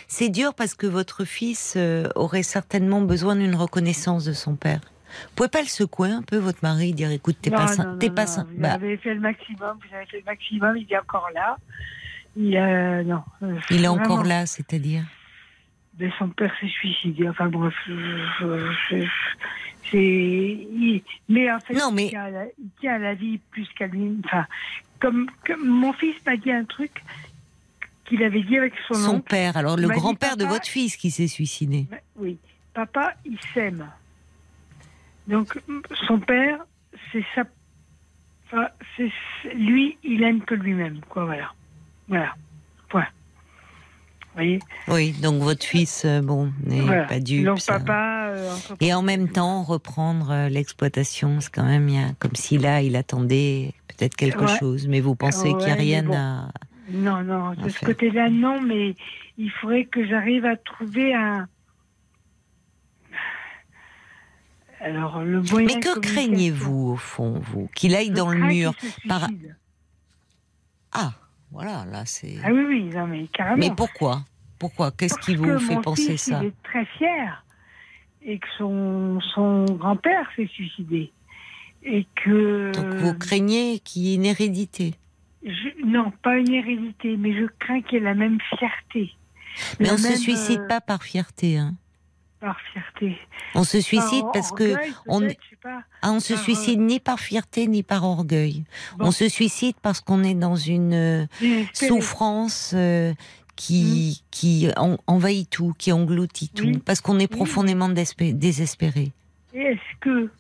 C'est 0.08 0.30
dur 0.30 0.54
parce 0.56 0.76
que 0.76 0.88
votre 0.88 1.24
fils 1.24 1.76
euh, 1.78 2.08
aurait 2.16 2.44
certainement 2.44 3.02
besoin 3.02 3.36
d'une 3.36 3.56
reconnaissance 3.56 4.26
de 4.26 4.34
son 4.34 4.56
père. 4.56 4.82
Vous 5.10 5.36
pouvez 5.36 5.50
pas 5.50 5.62
le 5.62 5.68
secouer 5.68 6.10
un 6.12 6.22
peu, 6.22 6.38
votre 6.38 6.60
mari, 6.64 6.94
dire 6.94 7.12
écoute, 7.12 7.38
t'es 7.42 7.50
pas, 7.52 7.68
sain- 7.68 7.98
t'es 8.00 8.10
pas 8.10 8.28
sain- 8.28 8.46
Vous 8.52 8.62
bah, 8.62 8.74
avez 8.74 8.98
fait 8.98 9.14
le 9.14 9.20
maximum, 9.20 9.78
vous 9.88 9.96
avez 9.96 10.06
fait 10.06 10.18
le 10.20 10.24
maximum, 10.26 10.78
il 10.78 10.92
est 10.92 10.98
encore 10.98 11.30
là. 11.34 11.58
Il, 12.38 12.56
euh, 12.56 13.04
non, 13.04 13.24
euh, 13.44 13.56
il 13.72 13.84
est 13.84 13.88
vraiment. 13.88 14.04
encore 14.04 14.24
là, 14.24 14.46
c'est-à-dire. 14.46 15.04
Mais 16.00 16.10
son 16.18 16.30
père 16.30 16.54
s'est 16.62 16.68
suicidé. 16.68 17.28
Enfin 17.28 17.48
bref, 17.50 17.74
c'est. 19.92 19.98
il- 19.98 21.02
Mais 21.28 21.52
en 21.52 21.60
fait, 21.60 21.74
Non, 21.74 21.92
mais- 21.92 22.06
il, 22.06 22.10
tient 22.12 22.24
à 22.24 22.30
la, 22.30 22.46
il 22.46 22.70
tient 22.80 22.94
à 22.96 22.98
la 23.00 23.14
vie 23.16 23.40
plus 23.52 23.68
qu'à 23.78 23.88
lui. 23.88 24.18
Enfin, 24.26 24.46
comme, 25.00 25.30
comme 25.46 25.68
mon 25.68 25.94
fils 25.94 26.16
m'a 26.26 26.38
dit 26.38 26.52
un 26.52 26.64
truc 26.66 26.92
qu'il 28.06 28.24
avait 28.24 28.44
dit 28.44 28.58
avec 28.58 28.74
son, 28.88 28.94
Son 28.94 29.16
oncle. 29.16 29.30
père, 29.30 29.58
alors 29.58 29.78
le 29.78 29.88
grand-père 29.88 30.38
de 30.38 30.46
votre 30.46 30.68
fils 30.68 30.96
qui 30.98 31.12
s'est 31.12 31.28
suicidé. 31.28 31.88
Oui, 32.16 32.38
papa, 32.74 33.14
il 33.26 33.38
s'aime. 33.54 33.86
Donc 35.30 35.58
son 36.08 36.20
père, 36.20 36.60
c'est 37.12 37.24
ça. 37.36 37.44
Enfin, 38.48 38.68
c'est 38.98 39.10
lui, 39.54 39.98
il 40.04 40.24
aime 40.24 40.42
que 40.42 40.56
lui-même, 40.56 41.00
quoi. 41.08 41.26
Voilà, 41.26 41.52
voilà. 42.08 42.34
Point. 42.90 43.06
Vous 44.22 44.34
voyez. 44.34 44.60
Oui, 44.88 45.12
donc 45.22 45.42
votre 45.44 45.64
fils, 45.66 46.04
euh, 46.06 46.22
bon, 46.22 46.52
n'est 46.66 46.82
Voilà. 46.82 47.06
pas 47.06 47.20
dupe. 47.20 47.46
Donc 47.46 47.60
ça. 47.60 47.80
papa. 47.80 48.30
euh, 48.30 48.56
Et 48.80 48.92
en 48.94 49.02
même 49.04 49.30
temps, 49.30 49.64
reprendre 49.64 50.32
euh, 50.32 50.50
l'exploitation, 50.50 51.40
c'est 51.42 51.52
quand 51.54 51.66
même 51.66 51.88
il 51.90 52.16
comme 52.20 52.36
si 52.36 52.58
là, 52.58 52.82
il 52.82 52.96
attendait 52.96 53.74
peut-être 53.88 54.16
quelque 54.16 54.46
Ouais. 54.46 54.58
chose, 54.60 54.88
mais 54.88 55.00
vous 55.00 55.14
pensez 55.16 55.50
qu'il 55.50 55.66
n'y 55.66 55.72
a 55.72 55.76
rien 55.76 56.04
bon. 56.04 56.14
à. 56.16 56.50
Non, 56.92 57.22
non, 57.24 57.52
de 57.54 57.66
à 57.66 57.70
ce 57.70 57.86
côté-là, 57.86 58.30
non, 58.32 58.62
mais 58.62 58.96
il 59.38 59.52
faudrait 59.52 59.86
que 59.86 60.08
j'arrive 60.08 60.46
à 60.46 60.56
trouver 60.58 61.14
un. 61.14 61.48
Alors, 64.82 65.22
le 65.22 65.42
moyen 65.42 65.68
Mais 65.68 65.80
que 65.82 66.00
craignez-vous, 66.00 66.92
au 66.92 66.96
fond, 66.96 67.40
vous 67.40 67.70
Qu'il 67.76 67.96
aille 67.96 68.08
Je 68.10 68.14
dans 68.14 68.30
le 68.30 68.40
mur 68.40 68.74
par-. 69.08 69.28
Ah, 70.92 71.12
voilà, 71.52 71.86
là, 71.86 72.06
c'est. 72.06 72.38
Ah 72.44 72.52
oui, 72.54 72.64
oui, 72.68 72.84
non, 72.86 73.08
mais 73.08 73.28
carrément. 73.28 73.58
Mais 73.58 73.72
pourquoi? 73.76 74.24
Pourquoi? 74.58 74.92
Qu'est-ce 74.92 75.18
qui 75.20 75.36
vous 75.36 75.46
que 75.46 75.58
fait 75.58 75.76
mon 75.76 75.82
penser 75.82 76.12
fils, 76.12 76.24
ça? 76.24 76.40
Il 76.42 76.48
est 76.48 76.64
très 76.64 76.86
fier 76.86 77.44
et 78.22 78.38
que 78.40 78.48
son, 78.58 79.20
son 79.34 79.66
grand-père 79.66 80.28
s'est 80.36 80.48
suicidé. 80.48 81.12
Et 81.84 82.06
que. 82.16 82.72
Donc 82.74 82.94
vous 82.96 83.14
craignez 83.18 83.80
qu'il 83.80 84.04
y 84.04 84.12
ait 84.12 84.16
une 84.16 84.26
hérédité? 84.26 84.96
je- 85.44 85.86
non, 85.86 86.12
pas 86.22 86.38
une 86.38 86.52
hérédité, 86.54 87.16
mais 87.16 87.34
je 87.34 87.46
crains 87.60 87.82
qu'il 87.82 88.00
ait 88.00 88.02
la 88.02 88.14
même 88.14 88.38
fierté. 88.58 89.14
Mais 89.80 89.88
La 89.88 89.94
on 89.94 89.96
ne 89.96 90.00
se 90.00 90.16
suicide 90.18 90.60
euh, 90.60 90.68
pas 90.68 90.82
par 90.82 91.04
fierté. 91.04 91.58
Hein. 91.58 91.76
Par 92.40 92.58
fierté. 92.72 93.18
On 93.54 93.64
se 93.66 93.82
suicide 93.82 94.22
Par 94.24 94.32
parce 94.32 94.52
que 94.54 94.76
on, 95.08 95.28
pas. 95.62 95.84
ah, 96.02 96.12
on 96.14 96.22
se 96.22 96.34
euh, 96.34 96.38
suicide 96.38 96.80
ni 96.80 97.02
par 97.02 97.20
fierté 97.20 97.68
ni 97.68 97.84
par 97.84 98.06
orgueil. 98.06 98.64
Bon. 98.98 99.08
On 99.08 99.12
se 99.12 99.28
suicide 99.28 99.76
parce 99.82 100.00
qu'on 100.00 100.24
est 100.24 100.36
dans 100.36 100.56
une 100.56 100.94
euh, 100.94 101.26
souffrance 101.74 102.72
euh, 102.74 103.14
qui 103.58 104.24
qui 104.32 104.70
en- 104.78 104.96
envahit 105.06 105.50
tout, 105.50 105.74
qui 105.78 105.92
engloutit 105.92 106.48
tout, 106.48 106.64
Oui. 106.64 106.78
parce 106.78 107.02
qu'on 107.02 107.20
est 107.20 107.28
profondément 107.28 107.90
désespé- 107.90 108.32
désespéré. 108.34 109.12
Et 109.54 109.60
est-ce 109.62 109.98
que, 110.00 110.32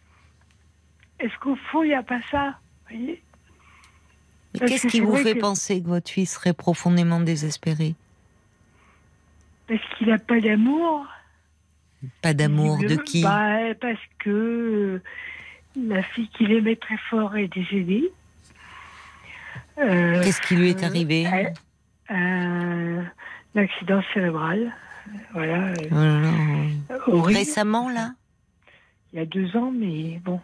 est-ce 1.20 1.38
qu'au 1.42 1.58
fond, 1.70 1.84
il 1.84 1.90
n'y 1.90 1.96
a 1.96 2.04
pas 2.04 2.22
ça 2.32 2.58
voyez? 2.90 3.22
Mais 4.54 4.68
qu'est-ce 4.68 4.84
que 4.84 4.92
qui 4.92 5.02
vous 5.02 5.18
fait 5.18 5.34
que- 5.36 5.40
penser 5.42 5.82
que 5.82 5.88
votre 5.90 6.10
fils 6.10 6.32
serait 6.36 6.54
profondément 6.54 7.20
désespéré? 7.20 7.94
Parce 9.68 9.82
qu'il 9.98 10.08
n'a 10.08 10.18
pas 10.18 10.40
d'amour. 10.40 11.06
Pas 12.22 12.34
d'amour 12.34 12.78
de 12.80 12.96
qui 12.96 13.22
bah, 13.24 13.74
Parce 13.82 14.00
que 14.20 14.30
euh, 14.30 15.04
la 15.76 16.02
fille 16.04 16.30
qu'il 16.30 16.52
aimait 16.52 16.76
très 16.78 16.98
fort 17.10 17.36
est 17.36 17.48
décédée. 17.48 18.10
Euh, 19.80 20.22
Qu'est-ce 20.24 20.42
qui 20.42 20.56
lui 20.56 20.70
est 20.70 20.84
euh, 20.84 20.88
arrivé 20.88 21.26
euh, 22.12 23.02
Un 23.56 23.60
accident 23.62 24.02
cérébral. 24.14 24.74
Voilà. 25.34 25.74
euh, 25.92 26.32
Oh. 27.08 27.22
Récemment 27.22 27.90
là? 27.90 28.14
Il 29.14 29.20
y 29.20 29.22
a 29.22 29.26
deux 29.26 29.56
ans, 29.58 29.72
mais 29.76 30.20
bon. 30.24 30.40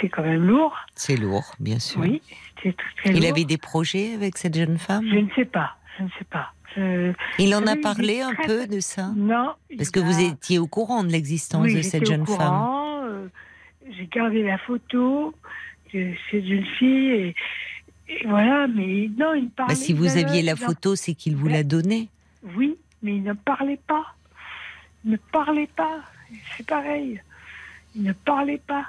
C'est 0.00 0.08
quand 0.08 0.22
même 0.22 0.44
lourd. 0.46 0.76
C'est 0.94 1.16
lourd, 1.16 1.54
bien 1.58 1.78
sûr. 1.78 2.00
Oui, 2.00 2.22
c'était 2.56 2.72
très, 2.76 2.94
très 2.96 3.10
Il 3.14 3.20
lourd. 3.22 3.30
avait 3.32 3.44
des 3.44 3.58
projets 3.58 4.14
avec 4.14 4.36
cette 4.36 4.54
jeune 4.56 4.78
femme? 4.78 5.04
Je 5.10 5.16
ne 5.16 5.28
sais 5.34 5.44
pas. 5.44 5.76
Je 5.98 6.04
ne 6.04 6.08
sais 6.18 6.24
pas. 6.30 6.52
Je- 6.76 7.12
Il 7.38 7.54
en 7.54 7.66
a 7.66 7.74
parlé 7.76 8.20
un 8.20 8.34
peu 8.46 8.66
de 8.66 8.80
ça 8.80 9.10
Non. 9.16 9.54
Parce 9.76 9.90
que 9.90 10.00
vous 10.00 10.20
étiez 10.20 10.58
au 10.58 10.66
courant 10.66 11.02
de 11.02 11.08
l'existence 11.10 11.64
oui, 11.64 11.74
de 11.76 11.82
cette 11.82 12.02
au 12.02 12.06
jeune 12.06 12.26
femme. 12.26 12.66
euh, 13.04 13.28
J'ai 13.90 14.06
gardé 14.06 14.42
la 14.42 14.58
photo 14.58 15.34
de 15.92 16.12
cette 16.30 16.44
jeune 16.44 16.64
fille 16.78 17.10
et, 17.10 17.34
et 18.08 18.26
voilà, 18.26 18.68
mais 18.68 19.08
non, 19.18 19.34
il 19.34 19.48
parlait. 19.50 19.74
Bah, 19.74 19.80
si 19.80 19.92
vous 19.92 20.16
aviez 20.16 20.42
la 20.42 20.54
photo, 20.56 20.94
c'est 20.94 21.14
qu'il 21.14 21.34
vous 21.36 21.48
l'a 21.48 21.62
donnée. 21.64 22.08
Oui, 22.54 22.76
mais 23.02 23.16
il 23.16 23.22
ne 23.22 23.32
parlait 23.32 23.80
pas. 23.86 24.14
Il 25.04 25.12
ne 25.12 25.16
parlait 25.16 25.68
pas. 25.74 26.00
C'est 26.56 26.66
pareil. 26.66 27.20
Il 27.96 28.02
ne 28.02 28.12
parlait 28.12 28.60
pas. 28.66 28.84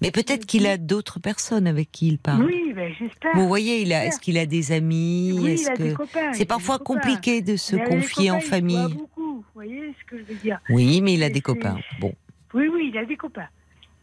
Mais 0.00 0.10
peut-être 0.12 0.46
qu'il 0.46 0.66
a 0.66 0.76
d'autres 0.76 1.18
personnes 1.18 1.66
avec 1.66 1.90
qui 1.90 2.06
il 2.08 2.18
parle. 2.18 2.44
Oui, 2.44 2.72
ben, 2.74 2.92
j'espère. 2.98 3.34
Vous 3.34 3.48
voyez, 3.48 3.82
il 3.82 3.92
a, 3.92 4.04
est-ce 4.06 4.20
qu'il 4.20 4.38
a 4.38 4.46
des 4.46 4.70
amis? 4.72 5.32
Oui, 5.34 5.50
Est-ce 5.52 5.62
il 5.64 5.68
a 5.72 5.76
des 5.76 5.92
copains. 5.94 6.32
c'est 6.32 6.44
parfois 6.44 6.78
compliqué 6.78 7.42
de 7.42 7.56
se 7.56 7.74
confier 7.76 8.30
en 8.30 8.34
copains, 8.34 8.46
il 8.46 8.50
famille. 8.50 8.94
beaucoup. 8.94 9.34
Vous 9.38 9.44
voyez 9.54 9.92
ce 10.00 10.04
que 10.10 10.18
je 10.18 10.22
veux 10.22 10.34
dire 10.36 10.60
Oui, 10.70 11.00
mais 11.00 11.14
il 11.14 11.22
a 11.22 11.26
Et 11.26 11.30
des 11.30 11.34
c'est- 11.36 11.40
copains. 11.42 11.76
Bon, 12.00 12.14
Oui, 12.54 12.68
oui, 12.72 12.90
il 12.92 12.98
a 12.98 13.04
des 13.04 13.16
copains. 13.16 13.48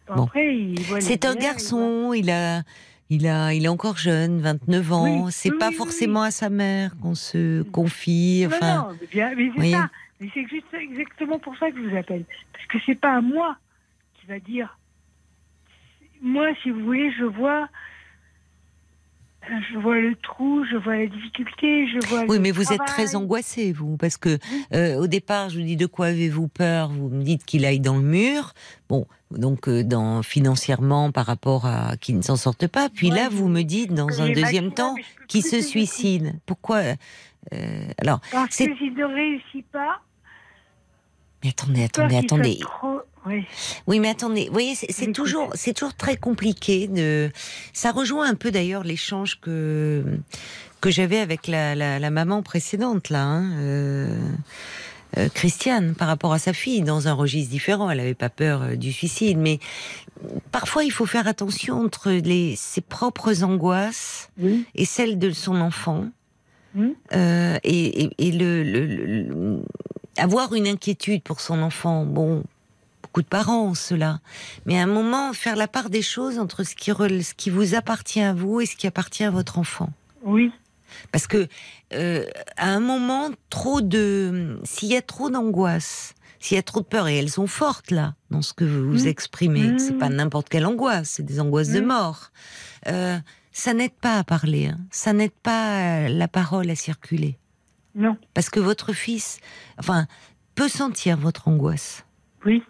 Bon, 0.07 0.15
Bon. 0.15 0.23
Après, 0.25 0.55
il 0.55 0.79
voit 0.81 0.99
les 0.99 1.05
c'est 1.05 1.25
un 1.25 1.33
bières, 1.35 1.53
garçon. 1.53 2.11
Il 2.13 2.29
a, 2.29 2.61
il 3.09 3.25
a, 3.25 3.53
il 3.53 3.63
est 3.65 3.69
encore 3.69 3.97
jeune, 3.97 4.39
29 4.41 4.91
ans. 4.91 5.23
Oui, 5.25 5.31
c'est 5.31 5.49
oui, 5.51 5.57
pas 5.57 5.71
forcément 5.71 6.21
à 6.23 6.29
sa 6.31 6.49
mère 6.49 6.95
qu'on 7.01 7.15
se 7.15 7.63
confie. 7.63 8.41
Non, 8.41 8.55
Enfin, 8.55 8.75
non, 8.91 8.97
mais 9.01 9.07
bien, 9.07 9.33
mais 9.35 9.45
c'est 9.47 9.55
voyez. 9.55 9.71
ça. 9.71 9.89
Mais 10.19 10.29
c'est 10.33 10.47
juste 10.47 10.65
exactement 10.73 11.39
pour 11.39 11.57
ça 11.57 11.71
que 11.71 11.77
je 11.81 11.89
vous 11.89 11.95
appelle. 11.97 12.25
Parce 12.53 12.65
que 12.67 12.77
c'est 12.85 12.95
pas 12.99 13.13
à 13.15 13.21
moi 13.21 13.57
qui 14.19 14.27
va 14.27 14.39
dire. 14.39 14.77
Moi, 16.25 16.47
si 16.63 16.71
vous 16.71 16.83
voulez, 16.83 17.11
je 17.17 17.23
vois. 17.23 17.69
Je 19.47 19.77
vois 19.77 19.99
le 19.99 20.15
trou, 20.15 20.65
je 20.71 20.75
vois 20.75 20.95
la 20.95 21.05
difficulté, 21.05 21.87
je 21.87 21.99
vois. 22.07 22.23
Oui, 22.27 22.39
mais 22.39 22.49
vous 22.49 22.73
êtes 22.73 22.83
très 22.87 23.15
angoissé, 23.15 23.73
vous, 23.73 23.95
parce 23.95 24.17
que 24.17 24.39
euh, 24.73 24.95
au 24.95 25.05
départ, 25.05 25.51
je 25.51 25.59
vous 25.59 25.65
dis 25.65 25.75
de 25.75 25.85
quoi 25.85 26.07
avez-vous 26.07 26.47
peur? 26.47 26.89
Vous 26.89 27.09
me 27.09 27.21
dites 27.21 27.45
qu'il 27.45 27.63
aille 27.63 27.79
dans 27.79 27.95
le 27.95 28.01
mur. 28.01 28.53
Bon, 28.89 29.05
donc 29.29 29.69
euh, 29.69 29.83
dans 29.83 30.23
financièrement 30.23 31.11
par 31.11 31.27
rapport 31.27 31.67
à 31.67 31.95
qu'il 31.97 32.17
ne 32.17 32.23
s'en 32.23 32.37
sorte 32.37 32.65
pas. 32.65 32.89
Puis 32.89 33.11
Ouais, 33.11 33.17
là, 33.17 33.29
vous 33.29 33.47
me 33.47 33.61
dites 33.61 33.93
dans 33.93 34.19
un 34.19 34.31
deuxième 34.31 34.73
temps 34.73 34.95
qu'il 35.27 35.43
se 35.43 35.61
suicide. 35.61 36.39
Pourquoi 36.47 36.81
euh, 37.53 37.87
Alors, 37.99 38.21
Parce 38.31 38.57
que 38.57 38.75
s'il 38.75 38.95
ne 38.95 39.05
réussit 39.05 39.67
pas, 39.67 40.01
mais 41.43 41.51
attendez, 41.51 41.83
attendez, 41.83 42.17
attendez. 42.17 42.57
trop. 42.61 43.01
Oui. 43.25 43.43
Oui, 43.87 43.99
mais 43.99 44.09
attendez, 44.09 44.47
vous 44.47 44.53
voyez, 44.53 44.75
c'est 44.75 45.11
toujours, 45.11 45.49
c'est 45.55 45.73
toujours 45.73 45.95
très 45.95 46.15
compliqué. 46.17 46.87
De... 46.87 47.31
Ça 47.73 47.91
rejoint 47.91 48.29
un 48.29 48.35
peu 48.35 48.51
d'ailleurs 48.51 48.83
l'échange 48.83 49.39
que 49.41 50.03
que 50.81 50.91
j'avais 50.91 51.17
avec 51.19 51.47
la, 51.47 51.73
la, 51.73 51.97
la 51.97 52.09
maman 52.11 52.43
précédente 52.43 53.09
là, 53.09 53.23
hein, 53.23 53.51
euh, 53.57 54.19
euh, 55.17 55.29
Christiane, 55.33 55.95
par 55.95 56.07
rapport 56.07 56.31
à 56.33 56.37
sa 56.37 56.53
fille, 56.53 56.81
dans 56.81 57.07
un 57.07 57.13
registre 57.13 57.49
différent. 57.49 57.89
Elle 57.89 57.97
n'avait 57.97 58.13
pas 58.13 58.29
peur 58.29 58.61
euh, 58.61 58.75
du 58.75 58.91
suicide, 58.91 59.39
mais 59.39 59.59
parfois 60.51 60.83
il 60.83 60.91
faut 60.91 61.07
faire 61.07 61.27
attention 61.27 61.81
entre 61.83 62.11
les 62.11 62.55
ses 62.55 62.81
propres 62.81 63.43
angoisses 63.43 64.29
Oui. 64.39 64.65
et 64.75 64.85
celles 64.85 65.17
de 65.17 65.31
son 65.31 65.59
enfant. 65.61 66.05
Euh, 67.13 67.57
et, 67.63 68.03
et, 68.03 68.09
et 68.19 68.31
le, 68.33 68.61
le- 68.63 68.85
le- 68.85 69.05
le- 69.23 69.61
avoir 70.17 70.53
une 70.53 70.67
inquiétude 70.67 71.23
pour 71.23 71.39
son 71.39 71.61
enfant, 71.61 72.05
bon, 72.05 72.43
beaucoup 73.15 73.21
de 73.23 73.27
parents 73.29 73.73
cela, 73.75 74.19
mais 74.65 74.77
à 74.77 74.83
un 74.83 74.87
moment 74.87 75.31
faire 75.31 75.55
la 75.55 75.69
part 75.69 75.89
des 75.89 76.01
choses 76.01 76.37
entre 76.37 76.63
ce 76.65 76.75
qui, 76.75 76.91
rel- 76.91 77.23
ce 77.23 77.33
qui 77.33 77.49
vous 77.49 77.73
appartient 77.73 78.19
à 78.21 78.33
vous 78.33 78.59
et 78.59 78.65
ce 78.65 78.75
qui 78.75 78.87
appartient 78.87 79.23
à 79.23 79.31
votre 79.31 79.57
enfant. 79.57 79.89
Oui. 80.23 80.51
Parce 81.13 81.25
que 81.25 81.47
euh, 81.93 82.25
à 82.57 82.67
un 82.67 82.81
moment, 82.81 83.29
trop 83.49 83.79
de, 83.79 84.59
s'il 84.65 84.89
y 84.89 84.97
a 84.97 85.01
trop 85.01 85.29
d'angoisse, 85.29 86.13
s'il 86.41 86.55
y 86.55 86.59
a 86.59 86.63
trop 86.63 86.81
de 86.81 86.85
peur, 86.85 87.07
et 87.07 87.15
elles 87.17 87.29
sont 87.29 87.47
fortes 87.47 87.89
là 87.89 88.15
dans 88.31 88.41
ce 88.41 88.51
que 88.53 88.65
vous, 88.65 88.91
vous 88.91 89.05
Mm. 89.05 89.07
exprimez, 89.07 89.67
Mm. 89.71 89.79
c'est 89.79 89.97
pas 89.97 90.09
n'importe 90.09 90.49
quelle 90.49 90.65
angoisse, 90.65 91.11
c'est 91.11 91.23
des 91.25 91.39
angoisses 91.39 91.69
de 91.69 91.79
Mm. 91.79 91.85
mort. 91.85 92.31
Euh, 92.87 93.17
ça 93.53 93.73
n'aide 93.73 93.93
pas 93.93 94.17
à 94.19 94.25
parler, 94.25 94.67
hein. 94.67 94.77
ça 94.91 95.13
n'aide 95.13 95.31
pas 95.41 96.09
la 96.09 96.27
parole 96.27 96.69
à 96.69 96.75
circuler, 96.75 97.37
Non. 97.95 98.17
parce 98.33 98.49
que 98.49 98.59
votre 98.59 98.91
fils, 98.91 99.39
enfin, 99.79 100.05
peut 100.53 100.67
sentir 100.67 101.15
votre 101.15 101.47
angoisse. 101.47 102.03
Oui. 102.45 102.61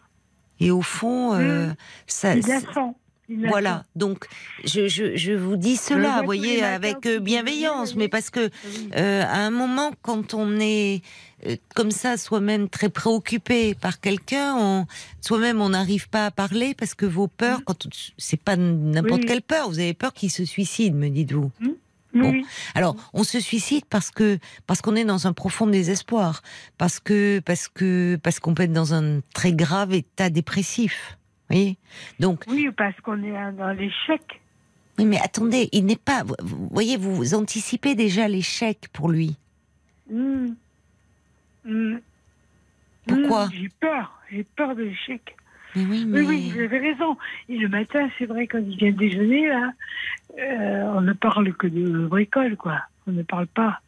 Et 0.59 0.71
au 0.71 0.81
fond, 0.81 1.33
euh, 1.33 1.71
ça, 2.07 2.35
Il 2.35 2.43
voilà. 3.47 3.83
Donc, 3.95 4.25
je, 4.63 4.88
je, 4.88 5.15
je 5.15 5.33
vous 5.33 5.57
dis 5.57 5.77
cela, 5.77 6.19
vous 6.19 6.25
voyez, 6.25 6.63
avec 6.63 7.05
euh, 7.07 7.19
bienveillance, 7.19 7.95
mais 7.95 8.07
parce 8.07 8.29
que. 8.29 8.51
Oui. 8.65 8.89
euh, 8.95 9.24
à 9.24 9.39
un 9.39 9.50
moment, 9.50 9.91
quand 10.03 10.33
on 10.35 10.59
est 10.59 11.01
euh, 11.47 11.55
comme 11.74 11.89
ça, 11.91 12.17
soi-même 12.17 12.69
très 12.69 12.89
préoccupé 12.89 13.74
par 13.74 14.00
quelqu'un, 14.00 14.85
soi-même 15.21 15.59
on 15.59 15.69
n'arrive 15.69 16.07
pas 16.07 16.27
à 16.27 16.31
parler 16.31 16.75
parce 16.75 16.93
que 16.93 17.07
vos 17.07 17.27
peurs, 17.27 17.62
quand 17.65 17.88
c'est 18.17 18.39
pas 18.39 18.55
n'importe 18.55 19.21
Oui. 19.21 19.25
quelle 19.27 19.41
peur, 19.41 19.69
vous 19.69 19.79
avez 19.79 19.95
peur 19.95 20.13
qu'il 20.13 20.29
se 20.31 20.45
suicide, 20.45 20.93
me 20.95 21.09
dites-vous. 21.09 21.51
Bon. 22.15 22.31
Oui. 22.31 22.45
Alors, 22.74 22.95
on 23.13 23.24
se 23.24 23.39
suicide 23.39 23.86
parce 23.89 24.10
que 24.10 24.39
parce 24.65 24.81
qu'on 24.81 24.95
est 24.95 25.05
dans 25.05 25.27
un 25.27 25.34
profond 25.34 25.67
désespoir, 25.67 26.41
parce 26.77 27.00
que 27.00 27.39
parce 27.45 27.67
que 27.67 28.17
parce 28.24 28.39
qu'on 28.39 28.53
peut 28.55 28.63
être 28.63 28.74
dans 28.74 28.93
un 28.93 29.19
très 29.34 29.53
grave 29.53 29.93
état 29.93 30.29
dépressif. 30.29 31.17
Voyez? 31.50 31.77
Donc, 32.19 32.43
Oui, 32.48 32.67
parce 32.75 33.00
qu'on 33.01 33.22
est 33.22 33.51
dans 33.53 33.72
l'échec. 33.72 34.41
oui, 34.98 35.05
mais 35.05 35.19
attendez, 35.22 35.69
il 35.74 35.86
n'est 35.86 35.95
pas. 35.95 36.24
Vous, 36.39 36.67
voyez, 36.72 36.98
vous 36.98 37.36
anticipez 37.36 37.93
déjà 37.93 38.27
l'échec 38.27 38.88
pour 38.91 39.10
lui. 39.10 39.36
Hmm. 40.12 40.53
Hmm. 41.65 41.98
Pourquoi? 43.07 43.45
Hmm, 43.45 43.51
J'ai 43.53 43.69
peur. 43.79 44.19
J'ai 44.31 44.43
peur 44.43 44.75
de 44.75 44.84
l'échec. 44.84 45.36
Mais 45.75 45.84
oui, 45.84 46.05
mais 46.08 46.20
Oui, 46.22 46.25
oui, 46.27 46.51
vous 46.55 46.60
avez 46.62 46.79
raison. 46.79 47.17
Et 47.50 47.58
le 47.58 47.67
matin, 47.67 48.10
c'est 48.17 48.25
vrai, 48.25 48.48
quand 48.48 48.60
il 48.60 48.77
vient 48.77 48.91
déjeuner, 48.91 49.48
là, 49.48 49.72
euh, 50.39 50.84
on 50.96 51.01
ne 51.01 51.13
parle 51.13 51.53
que 51.53 51.67
de 51.67 52.08
bricole, 52.08 52.55
quoi. 52.55 52.79
On 53.08 53.12
ne 53.12 53.24
parle 53.24 53.48
pas. 53.48 53.82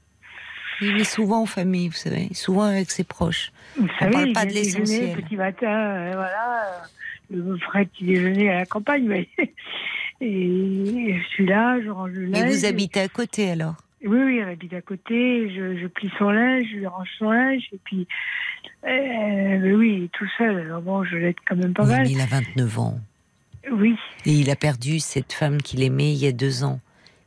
Oui, 0.82 0.91
mais 0.94 1.03
souvent 1.03 1.41
en 1.41 1.46
famille, 1.48 1.88
vous 1.88 1.96
savez, 1.96 2.29
souvent 2.34 2.63
avec 2.63 2.91
ses 2.91 3.03
proches. 3.03 3.51
Vous 3.77 3.88
savez, 4.00 4.12
parle 4.12 4.27
il 4.27 4.34
pas 4.34 4.46
de 4.46 4.51
l'essentiel. 4.51 5.15
Petit 5.24 5.36
matin, 5.36 5.67
euh, 5.72 6.12
voilà, 6.13 6.63
euh, 6.65 7.36
le 7.36 7.56
vrai 7.56 7.86
petit 7.86 8.06
déjeuner 8.06 8.50
à 8.51 8.60
la 8.60 8.65
campagne. 8.65 9.25
Et 10.22 11.15
je 11.20 11.27
suis 11.29 11.46
là, 11.46 11.79
je 11.82 11.89
range 11.89 12.12
le 12.12 12.27
Et 12.27 12.32
linge. 12.32 12.51
vous 12.51 12.65
habitez 12.65 13.00
à 13.01 13.08
côté 13.08 13.50
alors? 13.51 13.75
Oui, 14.07 14.19
oui, 14.23 14.37
elle 14.37 14.49
habite 14.49 14.73
à 14.73 14.81
côté. 14.81 15.49
Je, 15.53 15.77
je 15.77 15.87
plie 15.87 16.09
son 16.17 16.29
linge, 16.29 16.65
je 16.71 16.77
lui 16.77 16.87
range 16.87 17.09
son 17.19 17.29
linge. 17.31 17.67
Et 17.73 17.79
puis, 17.83 18.07
euh, 18.87 19.75
oui, 19.75 20.09
tout 20.13 20.27
seul. 20.37 20.59
Alors 20.61 20.81
bon, 20.81 21.03
je 21.03 21.17
l'aide 21.17 21.35
quand 21.47 21.55
même 21.57 21.73
pas 21.73 21.83
Oui, 21.83 21.89
mal. 21.89 22.03
mais 22.03 22.11
il 22.11 22.21
a 22.21 22.25
29 22.25 22.79
ans. 22.79 22.99
Oui, 23.71 23.95
Et 24.25 24.31
il 24.31 24.49
a 24.49 24.55
perdu 24.55 24.99
cette 24.99 25.33
femme 25.33 25.61
qu'il 25.61 25.83
aimait 25.83 26.13
il 26.13 26.17
y 26.19 26.27
a 26.27 26.31
deux 26.31 26.63
ans. 26.63 26.79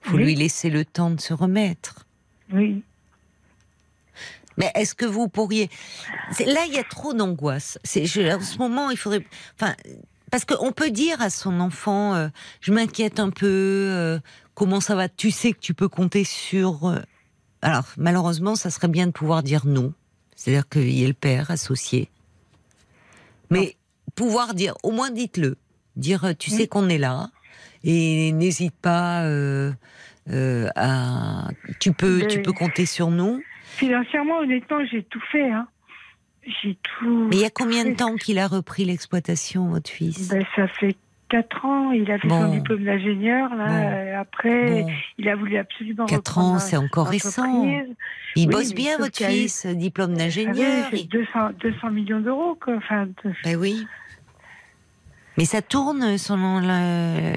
Il 0.05 0.11
faut 0.11 0.17
Oui. 0.17 0.25
lui 0.25 0.35
laisser 0.35 0.71
le 0.71 0.85
temps 0.87 1.11
de 1.11 1.21
se 1.21 1.35
remettre. 1.35 2.07
oui. 2.53 2.83
Mais 4.57 4.71
est-ce 4.75 4.95
que 4.95 5.07
vous 5.07 5.29
pourriez 5.29 5.71
Là, 6.45 6.65
il 6.67 6.75
y 6.75 6.79
a 6.79 6.83
trop 6.85 7.15
d'angoisse. 7.15 7.79
C'est 7.83 8.03
en 8.35 8.41
ce 8.41 8.59
moment, 8.59 8.91
il 8.91 8.97
faudrait. 8.99 9.25
Enfin, 9.59 9.75
parce 10.31 10.45
qu'on 10.45 10.73
peut 10.73 10.91
dire 10.91 11.21
à 11.21 11.31
son 11.31 11.61
enfant, 11.61 12.15
euh, 12.15 12.29
je 12.61 12.73
m'inquiète 12.73 13.19
un 13.21 13.31
peu. 13.31 13.47
euh, 13.47 14.19
comment 14.55 14.81
ça 14.81 14.95
va? 14.95 15.09
Tu 15.09 15.31
sais 15.31 15.53
que 15.53 15.59
tu 15.61 15.75
peux 15.75 15.89
compter 15.89 16.25
sur. 16.25 16.87
euh, 16.89 16.99
Alors, 17.63 17.85
malheureusement, 17.97 18.55
ça 18.55 18.71
serait 18.71 18.89
bien 18.89 19.07
de 19.07 19.13
pouvoir 19.13 19.43
dire 19.43 19.67
non. 19.67 19.93
C'est-à-dire 20.37 20.69
qu'il 20.69 20.91
y 20.91 21.05
ait 21.05 21.09
le 21.09 21.13
père 21.15 21.51
associé. 21.51 22.09
Mais 23.51 23.77
pouvoir 24.15 24.55
dire, 24.55 24.75
au 24.83 24.91
moins 24.91 25.11
dites-le. 25.11 25.57
Dire, 25.97 26.35
tu 26.39 26.51
sais 26.51 26.67
qu'on 26.69 26.89
est 26.89 26.99
là. 26.99 27.31
Et 27.83 28.33
n'hésite 28.33 28.75
pas 28.75 29.25
euh, 29.25 29.73
à. 30.77 31.49
Tu 31.81 31.93
peux, 31.93 32.27
tu 32.29 32.41
peux 32.43 32.53
compter 32.53 32.87
sur 32.87 33.11
nous. 33.11 33.43
Financièrement, 33.77 34.39
honnêtement, 34.39 34.85
j'ai 34.91 35.03
tout 35.05 35.23
fait. 35.33 35.51
Hein. 35.51 35.67
J'ai 36.63 36.77
tout. 36.83 37.29
Mais 37.31 37.37
il 37.37 37.43
y 37.43 37.45
a 37.45 37.51
combien 37.51 37.85
de 37.85 37.95
temps 37.95 38.17
qu'il 38.17 38.39
a 38.39 38.47
repris 38.47 38.85
l'exploitation, 38.85 39.69
votre 39.69 39.91
fils 39.91 40.29
ben, 40.29 40.45
Ça 40.57 40.67
fait 40.69 40.97
4 41.29 41.65
ans. 41.65 41.93
Il 41.93 42.11
a 42.11 42.19
fait 42.19 42.29
son 42.29 42.51
diplôme 42.51 42.85
d'ingénieur. 42.85 43.55
Là. 43.55 44.21
Après, 44.21 44.87
il 45.19 45.29
a 45.29 45.37
voulu 45.37 45.57
absolument. 45.57 46.07
4 46.07 46.39
ans, 46.39 46.59
c'est 46.59 46.77
encore 46.77 47.09
récent. 47.09 47.67
Il 48.37 48.49
bosse 48.49 48.75
bien, 48.75 48.99
votre 48.99 49.25
fils, 49.25 49.67
diplôme 49.67 50.13
ah 50.15 50.19
d'ingénieur. 50.19 50.87
c'est 50.91 51.09
200, 51.09 51.51
200 51.61 51.91
millions 51.91 52.21
d'euros. 52.21 52.59
Enfin, 52.67 53.09
Ben 53.45 53.57
oui. 53.57 53.87
Mais 55.39 55.45
ça 55.45 55.63
tourne 55.63 56.19
selon 56.19 56.61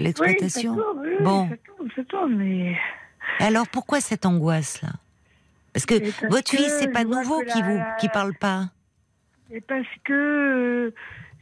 l'exploitation 0.01 0.75
oui, 0.97 1.09
bon. 1.21 1.47
ça 1.47 1.55
tourne, 1.65 1.89
ça 1.95 2.03
tourne, 2.03 2.35
mais... 2.35 2.75
Alors 3.39 3.67
pourquoi 3.67 4.01
cette 4.01 4.25
angoisse 4.25 4.81
là? 4.81 4.89
Parce 5.73 5.85
que 5.85 5.95
votre 6.27 6.49
fils, 6.49 6.75
c'est 6.79 6.91
pas 6.91 7.03
nouveau 7.03 7.41
qui 7.41 7.61
vous 7.61 7.79
qui 7.99 8.09
parle 8.09 8.33
pas. 8.33 8.65
Et 9.51 9.61
parce 9.61 9.87
que 10.03 10.13
euh, 10.13 10.93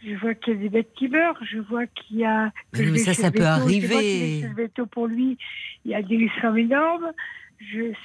je 0.06 0.16
vois 0.16 0.34
qu'il 0.34 0.54
y 0.54 0.58
a 0.58 0.60
des 0.60 0.70
bêtes 0.70 0.94
qui 0.96 1.08
meurent, 1.08 1.40
je 1.44 1.60
vois 1.60 1.86
qu'il 1.88 2.18
y 2.18 2.26
a. 2.26 2.52
mais 2.74 2.98
ça, 2.98 3.14
ça 3.14 3.32
peut 3.32 3.46
arriver. 3.46 4.42
Je 4.42 4.48
vois 4.48 4.86
pour 4.88 5.08
lui, 5.08 5.38
il 5.86 5.92
y 5.92 5.96
a 5.96 6.02
des 6.02 6.30
sommes 6.42 6.58
énormes 6.58 7.12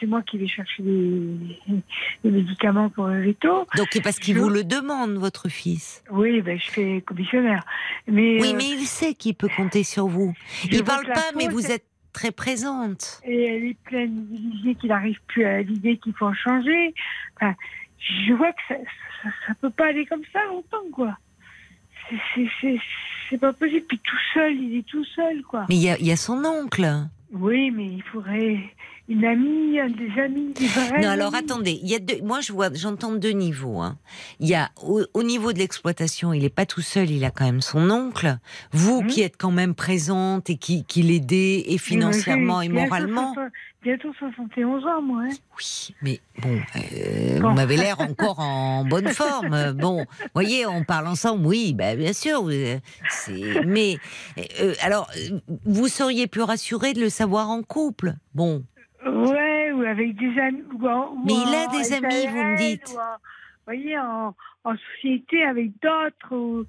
c'est 0.01 0.07
moi 0.07 0.23
qui 0.23 0.39
vais 0.39 0.47
chercher 0.47 0.83
les, 0.83 2.31
médicaments 2.31 2.89
pour 2.89 3.07
le 3.07 3.23
veto. 3.23 3.67
Donc 3.77 3.89
c'est 3.91 4.03
parce 4.03 4.19
qu'il 4.19 4.39
vous 4.39 4.49
le 4.49 4.65
demande, 4.65 5.15
votre 5.15 5.49
fils 5.49 6.03
Oui, 6.11 6.41
ben, 6.43 6.59
je 6.59 6.71
fais 6.71 7.01
commissionnaire. 7.03 7.65
Mais, 8.07 8.41
oui, 8.41 8.51
euh, 8.53 8.57
mais 8.57 8.69
il 8.69 8.87
sait 8.87 9.15
qu'il 9.15 9.35
peut 9.35 9.49
compter 9.55 9.85
sur 9.85 10.07
vous. 10.07 10.35
Il 10.71 10.79
ne 10.79 10.83
parle 10.83 11.07
pas, 11.07 11.33
mais 11.37 11.49
vous 11.49 11.71
êtes 11.71 11.85
très 12.13 12.33
présente. 12.33 13.21
Et 13.25 13.45
elle 13.45 13.65
est 13.65 13.79
pleine 13.85 14.27
d'idées 14.27 14.75
qu'il 14.75 14.89
n'arrive 14.89 15.19
plus 15.27 15.45
à 15.45 15.63
l'idée 15.63 15.99
qu'il 15.99 16.15
faut 16.15 16.27
en 16.27 16.35
changer. 16.35 16.95
Je 17.99 18.33
vois 18.33 18.53
que 18.53 18.63
ça 18.69 18.75
ne 19.49 19.55
peut 19.61 19.71
pas 19.71 19.87
aller 19.89 20.07
comme 20.07 20.25
ça 20.33 20.45
longtemps, 20.47 20.89
quoi. 20.93 21.17
C'est 23.29 23.39
pas 23.39 23.53
possible. 23.53 23.87
Puis 23.89 23.99
tout 23.99 24.19
seul, 24.33 24.55
il 24.55 24.79
est 24.79 24.87
tout 24.87 25.05
seul, 25.05 25.43
quoi. 25.43 25.67
Mais 25.69 25.77
il 25.77 25.83
y 25.83 26.13
a 26.13 26.17
son 26.17 26.45
oncle. 26.45 26.87
Oui, 27.33 27.71
mais 27.73 27.87
il 27.87 28.03
faudrait 28.03 28.61
une 29.09 29.25
amie, 29.25 29.79
un 29.79 29.89
des 29.89 30.21
amis, 30.21 30.53
des 30.55 30.67
vrais. 30.67 31.01
Non, 31.01 31.09
alors 31.09 31.35
attendez, 31.35 31.79
il 31.83 31.89
y 31.89 31.95
a 31.95 32.01
deux, 32.01 32.21
moi 32.23 32.41
je 32.41 32.53
vois, 32.53 32.71
j'entends 32.75 33.13
deux 33.13 33.31
niveaux. 33.31 33.81
Hein. 33.81 33.99
Il 34.41 34.49
y 34.49 34.55
a 34.55 34.71
au, 34.83 35.23
niveau 35.23 35.53
de 35.53 35.59
l'exploitation, 35.59 36.33
il 36.33 36.43
n'est 36.43 36.49
pas 36.49 36.67
tout 36.67 36.81
seul, 36.81 37.11
il 37.11 37.25
a 37.25 37.31
quand 37.31 37.45
même 37.45 37.61
son 37.61 37.91
oncle. 37.91 38.39
Vous 38.73 39.03
qui 39.03 39.23
êtes 39.23 39.37
quand 39.37 39.53
même 39.53 39.75
présente 39.75 40.51
et 40.51 40.57
qui, 40.57 40.85
qui 40.85 41.03
l'aidez 41.03 41.65
et 41.69 41.79
financièrement 41.79 42.63
et 42.63 42.69
moralement. 42.69 43.35
Bientôt 43.83 44.13
71 44.19 44.85
ans, 44.85 45.03
moi. 45.03 45.23
Hein. 45.27 45.35
Oui, 45.57 45.95
mais 46.03 46.21
bon, 46.43 46.59
euh, 46.75 47.39
vous 47.41 47.51
m'avez 47.51 47.77
l'air 47.77 48.01
encore 48.01 48.41
en 48.41 48.85
bonne 48.85 49.09
forme. 49.11 49.75
Bon, 49.75 50.05
voyez, 50.35 50.67
on 50.67 50.83
parle 50.83 51.07
ensemble, 51.07 51.47
oui, 51.47 51.73
ben, 51.73 51.97
bien 51.97 52.13
sûr. 52.13 52.45
Mais 53.65 53.99
euh, 54.61 54.75
alors, 54.83 55.09
vous 55.65 55.87
seriez 55.87 56.27
plus 56.27 56.43
rassuré 56.43 56.95
de 56.95 57.01
le 57.01 57.09
savoir 57.09 57.49
en 57.51 57.63
couple? 57.63 58.15
Bon, 58.35 58.65
Ouais, 59.07 59.73
ou 59.73 59.83
avec 59.83 60.17
des 60.17 60.39
amis. 60.41 60.63
Mais 61.25 61.33
il 61.33 61.55
a 61.55 61.67
des 61.69 61.93
amis, 61.93 62.27
vous 62.27 62.37
me 62.37 62.57
dites. 62.57 62.89
vous 62.89 63.65
voyez, 63.65 63.99
en, 63.99 64.35
société 64.97 65.45
avec 65.45 65.71
d'autres, 65.81 66.35
ou 66.35 66.65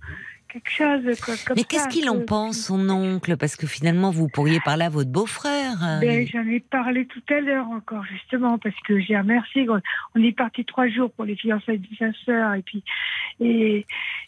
quelque 0.47 0.69
chose 0.69 1.19
comme 1.45 1.55
Mais 1.55 1.63
qu'est-ce 1.63 1.87
qu'il 1.87 2.09
en 2.09 2.23
pense, 2.23 2.67
son 2.67 2.89
oncle? 2.89 3.37
Parce 3.37 3.55
que 3.55 3.65
finalement, 3.65 4.11
vous 4.11 4.27
pourriez 4.27 4.59
parler 4.59 4.85
à 4.85 4.89
votre 4.89 5.11
beau-frère. 5.11 5.81
Hein. 5.81 5.99
Ben, 5.99 6.27
J'en 6.27 6.45
ai 6.47 6.59
parlé 6.59 7.07
tout 7.07 7.23
à 7.29 7.39
l'heure 7.39 7.67
encore, 7.69 8.03
justement, 8.05 8.59
parce 8.59 8.79
que 8.85 8.99
j'ai 8.99 9.17
remercié. 9.17 9.67
On 9.69 10.23
est 10.23 10.31
parti 10.31 10.63
trois 10.63 10.87
jours 10.87 11.11
pour 11.11 11.25
les 11.25 11.35
fiançailles 11.35 11.79
de 11.79 11.95
sa 11.97 12.13
sœur, 12.25 12.53
et 12.53 12.61
puis. 12.61 12.83
Et, 13.39 13.85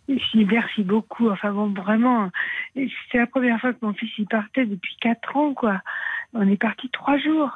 et 0.08 0.46
merci 0.46 0.84
beaucoup. 0.84 1.30
Enfin 1.30 1.52
bon, 1.52 1.72
vraiment, 1.72 2.32
c'est 2.76 3.18
la 3.18 3.28
première 3.28 3.60
fois 3.62 3.74
que 3.74 3.80
mon 3.84 3.94
fils 3.94 4.10
y 4.18 4.26
partait 4.26 4.66
depuis 4.66 4.98
quatre 5.00 5.38
ans, 5.38 5.54
quoi. 5.54 5.82
On 6.34 6.48
est 6.48 6.58
parti 6.58 6.90
trois 6.90 7.18
jours. 7.18 7.52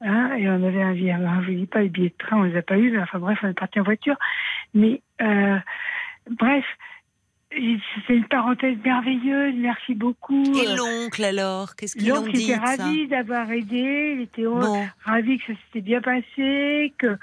Hein, 0.00 0.36
et 0.36 0.48
on 0.48 0.62
avait 0.62 0.82
un 0.82 0.92
billet, 0.92 1.16
je 1.44 1.50
ne 1.50 1.56
dis 1.56 1.66
pas 1.66 1.80
les 1.80 1.88
billets 1.88 2.10
de 2.10 2.24
train, 2.24 2.38
on 2.38 2.42
les 2.44 2.56
a 2.56 2.62
pas 2.62 2.78
eu, 2.78 2.92
mais 2.92 3.02
enfin 3.02 3.18
bref, 3.18 3.38
on 3.42 3.48
est 3.48 3.58
parti 3.58 3.80
en 3.80 3.82
voiture. 3.82 4.16
Mais 4.72 5.02
euh, 5.20 5.58
bref, 6.30 6.64
c'est 7.50 8.14
une 8.14 8.28
parenthèse 8.28 8.76
merveilleuse, 8.84 9.54
merci 9.56 9.94
beaucoup. 9.94 10.44
Et 10.56 10.76
l'oncle 10.76 11.24
alors, 11.24 11.74
qu'est-ce 11.74 11.96
qu'il 11.96 12.12
en 12.12 12.22
dit 12.22 12.30
il 12.32 12.50
était 12.50 12.56
ravi 12.56 13.08
d'avoir 13.08 13.50
aidé, 13.50 14.14
il 14.16 14.20
était 14.22 14.44
ravi 15.04 15.38
que 15.38 15.52
ça 15.52 15.58
s'était 15.66 15.80
bien 15.80 16.00
passé, 16.00 16.92
que 16.98 17.16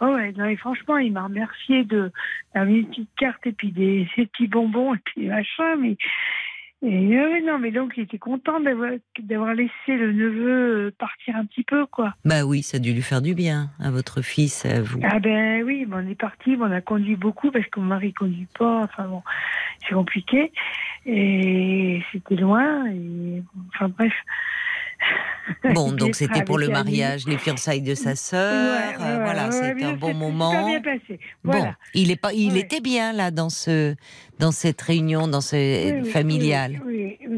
oh 0.00 0.06
ouais, 0.06 0.32
non, 0.32 0.46
et 0.46 0.56
franchement, 0.56 0.96
il 0.96 1.12
m'a 1.12 1.24
remercié 1.24 1.84
de 1.84 2.10
d'avoir 2.54 2.74
une 2.74 2.86
petite 2.86 3.10
carte 3.18 3.46
et 3.46 3.52
puis 3.52 3.72
des 3.72 4.08
ces 4.14 4.26
petits 4.26 4.48
bonbons 4.48 4.94
et 4.94 5.00
puis 5.04 5.26
machin, 5.26 5.76
mais 5.78 5.96
et 6.82 7.16
euh, 7.16 7.40
non, 7.46 7.58
mais 7.58 7.70
donc 7.70 7.94
il 7.96 8.02
était 8.02 8.18
content 8.18 8.60
d'avoir 8.60 9.54
laissé 9.54 9.70
le 9.88 10.12
neveu 10.12 10.86
euh, 10.86 10.94
partir 10.98 11.36
un 11.36 11.46
petit 11.46 11.62
peu, 11.62 11.86
quoi. 11.86 12.14
Bah 12.24 12.44
oui, 12.44 12.62
ça 12.62 12.76
a 12.76 12.80
dû 12.80 12.92
lui 12.92 13.02
faire 13.02 13.22
du 13.22 13.34
bien 13.34 13.70
à 13.80 13.90
votre 13.90 14.20
fils, 14.20 14.66
à 14.66 14.82
vous. 14.82 15.00
Ah 15.02 15.18
ben 15.18 15.62
oui, 15.62 15.86
on 15.90 16.06
est 16.06 16.14
parti, 16.14 16.56
on 16.60 16.70
a 16.70 16.80
conduit 16.82 17.16
beaucoup 17.16 17.50
parce 17.50 17.66
que 17.66 17.80
mon 17.80 17.86
mari 17.86 18.12
conduit 18.12 18.48
pas. 18.58 18.82
Enfin 18.84 19.04
bon, 19.04 19.22
c'est 19.86 19.94
compliqué 19.94 20.52
et 21.06 22.02
c'était 22.12 22.36
loin. 22.36 22.86
Et 22.90 23.42
enfin 23.74 23.88
bref. 23.88 24.12
Bon, 25.74 25.92
donc 25.96 26.14
c'était 26.14 26.42
pour 26.42 26.58
le 26.58 26.68
mariage, 26.68 27.26
les 27.26 27.38
fiançailles 27.38 27.82
de 27.82 27.94
sa 27.94 28.14
sœur. 28.16 28.78
Euh, 29.00 29.18
voilà, 29.22 29.50
c'était 29.50 29.84
un 29.84 29.94
bon 29.94 30.14
moment. 30.14 30.68
Bien 30.68 30.80
passé. 30.80 31.18
Bon, 31.42 31.72
il 31.94 32.10
est 32.10 32.20
pas, 32.20 32.32
il 32.32 32.56
était 32.56 32.80
bien 32.80 33.12
là 33.12 33.30
dans 33.30 33.50
ce, 33.50 33.94
dans 34.38 34.52
cette 34.52 34.80
réunion, 34.80 35.28
dans 35.28 35.40
ce 35.40 36.02
familial. 36.12 36.80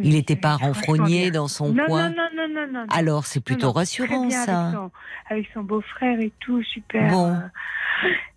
il 0.02 0.14
n'était 0.14 0.36
pas 0.36 0.56
renfrogné 0.56 1.30
dans 1.30 1.48
son 1.48 1.74
coin. 1.74 2.10
Non, 2.10 2.28
non, 2.34 2.48
non, 2.48 2.66
non, 2.72 2.86
Alors 2.90 3.26
c'est 3.26 3.40
plutôt 3.40 3.72
rassurant 3.72 4.30
ça. 4.30 4.88
Avec 5.28 5.48
son, 5.52 5.62
beau-frère 5.62 6.20
et 6.20 6.32
tout, 6.40 6.62
super. 6.62 7.10
Bon. 7.10 7.36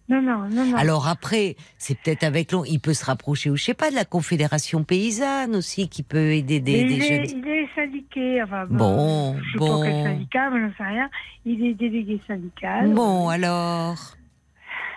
Non, 0.09 0.23
non, 0.23 0.49
non, 0.49 0.65
non. 0.65 0.75
Alors 0.75 1.07
après, 1.07 1.55
c'est 1.77 1.95
peut-être 1.99 2.23
avec 2.23 2.51
l'on, 2.51 2.65
il 2.65 2.79
peut 2.79 2.95
se 2.95 3.05
rapprocher, 3.05 3.51
ou 3.51 3.55
je 3.55 3.63
sais 3.63 3.75
pas, 3.75 3.91
de 3.91 3.95
la 3.95 4.05
Confédération 4.05 4.83
paysanne 4.83 5.55
aussi, 5.55 5.87
qui 5.87 6.01
peut 6.01 6.31
aider 6.31 6.59
des, 6.59 6.83
des 6.83 6.99
jeunes. 6.99 7.25
il 7.29 7.47
est 7.47 7.69
syndiqué, 7.75 8.41
enfin 8.41 8.65
bon, 8.65 9.37
je 9.37 9.51
sais 9.51 9.57
bon. 9.59 9.81
pas 9.81 9.85
quel 9.85 10.03
syndicat, 10.03 10.49
mais 10.49 10.61
j'en 10.61 10.77
sais 10.77 10.83
rien. 10.83 11.09
Il 11.45 11.63
est 11.63 11.75
délégué 11.75 12.19
syndical. 12.27 12.91
Bon, 12.93 13.29
alors. 13.29 14.15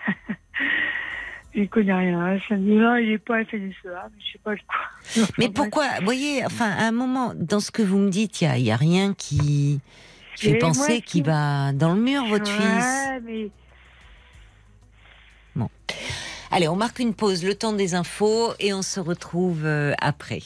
Je 1.55 1.64
connais 1.64 1.92
rien. 1.92 2.18
Hein. 2.18 2.38
non, 2.57 2.96
il 2.96 3.11
n'est 3.11 3.18
pas 3.18 3.44
FNSEA, 3.44 3.61
mais 3.85 4.20
je 4.25 4.33
sais 4.33 4.40
pas 4.42 4.55
quoi. 4.57 5.27
mais 5.38 5.51
pourquoi 5.51 5.85
Vous 5.98 6.07
voyez, 6.07 6.46
enfin, 6.46 6.70
à 6.70 6.87
un 6.87 6.92
moment, 6.92 7.35
dans 7.37 7.61
ce 7.61 7.70
que 7.70 7.83
vous 7.83 7.98
me 7.98 8.09
dites, 8.09 8.40
il 8.40 8.48
n'y 8.62 8.70
a, 8.70 8.75
a, 8.75 8.77
rien 8.79 9.12
qui, 9.12 9.79
fait 10.37 10.57
penser 10.57 11.03
qu'il 11.03 11.25
va 11.25 11.72
dans 11.75 11.92
le 11.92 12.01
mur, 12.01 12.25
votre 12.25 12.51
ouais, 12.51 12.57
fils. 12.57 13.22
Mais 13.27 13.51
Bon. 13.51 13.62
Allez, 16.50 16.68
on 16.68 16.76
marque 16.76 16.98
une 16.98 17.14
pause, 17.14 17.44
le 17.44 17.55
temps 17.55 17.72
des 17.72 17.94
infos, 17.94 18.52
et 18.61 18.74
on 18.74 18.83
se 18.83 19.00
retrouve 19.00 19.64
euh, 19.64 19.94
après. 20.00 20.42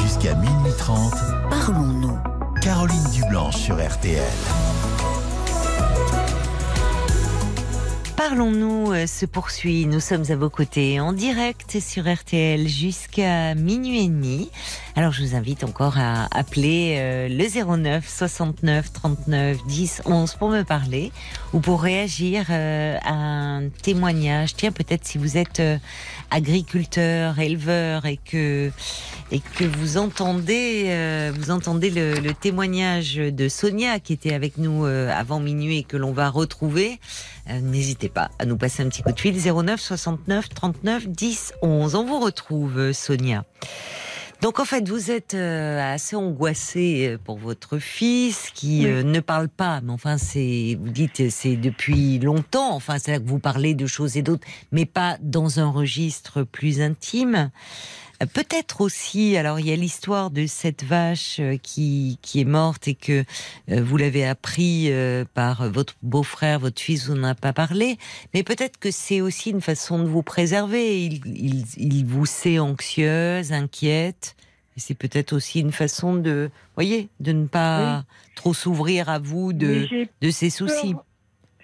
Jusqu'à 0.00 0.34
minuit 0.34 0.72
30, 0.78 1.12
parlons-nous. 1.50 2.18
Caroline 2.62 3.10
Dublanche 3.12 3.56
sur 3.56 3.76
RTL. 3.76 4.22
Parlons-nous 8.16 8.92
euh, 8.92 9.06
se 9.06 9.26
poursuit. 9.26 9.86
Nous 9.86 10.00
sommes 10.00 10.24
à 10.30 10.36
vos 10.36 10.48
côtés 10.48 10.98
en 11.00 11.12
direct 11.12 11.78
sur 11.80 12.10
RTL 12.10 12.68
jusqu'à 12.68 13.54
minuit 13.54 14.04
et 14.04 14.08
demi. 14.08 14.50
Alors 14.96 15.10
je 15.10 15.24
vous 15.24 15.34
invite 15.34 15.64
encore 15.64 15.98
à 15.98 16.28
appeler 16.30 16.94
euh, 16.98 17.28
le 17.28 17.76
09 17.76 18.08
69 18.08 18.92
39 18.92 19.66
10 19.66 20.02
11 20.04 20.34
pour 20.34 20.50
me 20.50 20.62
parler 20.62 21.10
ou 21.52 21.58
pour 21.58 21.82
réagir 21.82 22.46
euh, 22.50 22.96
à 23.02 23.12
un 23.12 23.70
témoignage. 23.70 24.54
Tiens, 24.54 24.70
peut-être 24.70 25.04
si 25.04 25.18
vous 25.18 25.36
êtes 25.36 25.60
agriculteur, 26.30 27.40
éleveur 27.40 28.06
et 28.06 28.18
que 28.18 28.70
et 29.32 29.40
que 29.40 29.64
vous 29.64 29.98
entendez 29.98 31.32
vous 31.36 31.50
entendez 31.50 31.90
le, 31.90 32.20
le, 32.20 32.32
témoignage 32.32 33.16
de 33.16 33.48
Sonia 33.48 33.98
qui 33.98 34.12
était 34.12 34.32
avec 34.32 34.58
nous 34.58 34.84
avant 34.84 35.40
minuit 35.40 35.78
et 35.78 35.84
que 35.84 35.96
l'on 35.96 36.12
va 36.12 36.30
retrouver. 36.30 37.00
N'hésitez 37.48 38.08
pas 38.08 38.30
à 38.38 38.46
nous 38.46 38.56
passer 38.56 38.84
un 38.84 38.88
petit 38.88 39.02
coup 39.02 39.12
de 39.12 39.20
fil 39.20 39.36
09 39.36 39.80
69 39.80 40.50
39 40.50 41.08
10 41.08 41.54
11. 41.62 41.94
On 41.96 42.04
vous 42.04 42.20
retrouve 42.20 42.92
Sonia. 42.92 43.44
Donc 44.44 44.60
en 44.60 44.66
fait, 44.66 44.86
vous 44.86 45.10
êtes 45.10 45.32
euh, 45.32 45.94
assez 45.94 46.16
angoissé 46.16 47.08
euh, 47.08 47.16
pour 47.16 47.38
votre 47.38 47.78
fils 47.78 48.50
qui 48.54 48.86
euh, 48.86 49.02
ne 49.02 49.20
parle 49.20 49.48
pas. 49.48 49.80
Mais 49.80 49.90
enfin, 49.90 50.18
c'est 50.18 50.76
vous 50.78 50.90
dites 50.90 51.30
c'est 51.30 51.56
depuis 51.56 52.18
longtemps. 52.18 52.74
Enfin, 52.74 52.98
c'est 52.98 53.12
là 53.12 53.20
que 53.20 53.26
vous 53.26 53.38
parlez 53.38 53.74
de 53.74 53.86
choses 53.86 54.18
et 54.18 54.22
d'autres, 54.22 54.46
mais 54.70 54.84
pas 54.84 55.16
dans 55.22 55.60
un 55.60 55.70
registre 55.70 56.42
plus 56.42 56.82
intime. 56.82 57.50
Peut-être 58.32 58.80
aussi, 58.80 59.36
alors 59.36 59.58
il 59.58 59.66
y 59.66 59.72
a 59.72 59.76
l'histoire 59.76 60.30
de 60.30 60.46
cette 60.46 60.84
vache 60.84 61.40
euh, 61.40 61.56
qui, 61.56 62.18
qui 62.22 62.40
est 62.40 62.44
morte 62.44 62.86
et 62.86 62.94
que 62.94 63.24
euh, 63.70 63.82
vous 63.82 63.96
l'avez 63.96 64.24
appris 64.24 64.86
euh, 64.90 65.24
par 65.34 65.68
votre 65.68 65.94
beau-frère, 66.02 66.60
votre 66.60 66.80
fils, 66.80 67.08
vous 67.08 67.14
n'en 67.14 67.24
avez 67.24 67.40
pas 67.40 67.52
parlé, 67.52 67.98
mais 68.32 68.42
peut-être 68.42 68.78
que 68.78 68.90
c'est 68.90 69.20
aussi 69.20 69.50
une 69.50 69.60
façon 69.60 69.98
de 69.98 70.08
vous 70.08 70.22
préserver. 70.22 71.04
Il, 71.04 71.26
il, 71.26 71.64
il 71.76 72.04
vous 72.06 72.26
sait 72.26 72.58
anxieuse, 72.58 73.52
inquiète. 73.52 74.36
Et 74.76 74.80
c'est 74.80 74.94
peut-être 74.94 75.32
aussi 75.32 75.60
une 75.60 75.72
façon 75.72 76.16
de, 76.16 76.50
voyez, 76.74 77.08
de 77.20 77.32
ne 77.32 77.46
pas 77.46 78.04
trop 78.34 78.54
s'ouvrir 78.54 79.08
à 79.08 79.20
vous 79.20 79.52
de, 79.52 79.86
de 80.20 80.30
ses 80.30 80.50
soucis. 80.50 80.94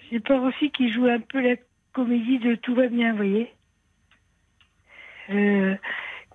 J'ai 0.09 0.19
peur 0.21 0.41
aussi 0.43 0.71
qu'il 0.71 0.93
joue 0.93 1.05
un 1.05 1.19
peu 1.19 1.41
la 1.41 1.55
comédie 1.93 2.39
de 2.39 2.55
tout 2.55 2.73
va 2.73 2.87
bien, 2.87 3.11
vous 3.11 3.17
voyez. 3.17 3.53
Euh, 5.29 5.75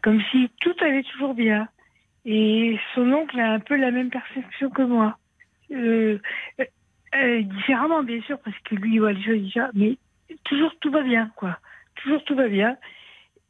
comme 0.07 0.23
si 0.31 0.49
tout 0.61 0.75
allait 0.83 1.03
toujours 1.03 1.35
bien. 1.35 1.67
Et 2.25 2.79
son 2.95 3.13
oncle 3.13 3.41
a 3.41 3.55
un 3.55 3.59
peu 3.59 3.75
la 3.75 3.91
même 3.91 4.09
perception 4.09 4.71
que 4.71 4.83
moi. 4.83 5.19
Euh, 5.73 6.21
euh, 7.17 7.43
différemment, 7.43 8.05
bien 8.05 8.23
sûr, 8.23 8.39
parce 8.39 8.57
que 8.61 8.77
lui, 8.77 8.95
il 8.95 9.01
voit 9.01 9.13
les 9.13 9.25
choses 9.25 9.43
déjà, 9.43 9.69
mais 9.75 9.99
toujours 10.45 10.73
tout 10.79 10.93
va 10.93 11.03
bien, 11.03 11.33
quoi. 11.35 11.59
Toujours 11.97 12.23
tout 12.23 12.37
va 12.37 12.47
bien. 12.47 12.77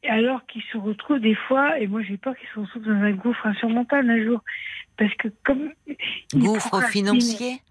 Alors 0.09 0.43
qu'il 0.47 0.63
se 0.63 0.79
retrouve 0.79 1.19
des 1.19 1.35
fois, 1.35 1.77
et 1.79 1.85
moi 1.85 2.01
j'ai 2.01 2.17
peur 2.17 2.35
qu'il 2.35 2.47
se 2.49 2.59
retrouve 2.59 2.85
dans 2.85 3.03
un 3.03 3.11
gouffre 3.11 3.45
insurmontable 3.45 4.09
un 4.09 4.23
jour. 4.23 4.41
Parce 4.97 5.13
que 5.13 5.27
comme. 5.43 5.71
Gouffre 6.33 6.81
financier 6.89 7.61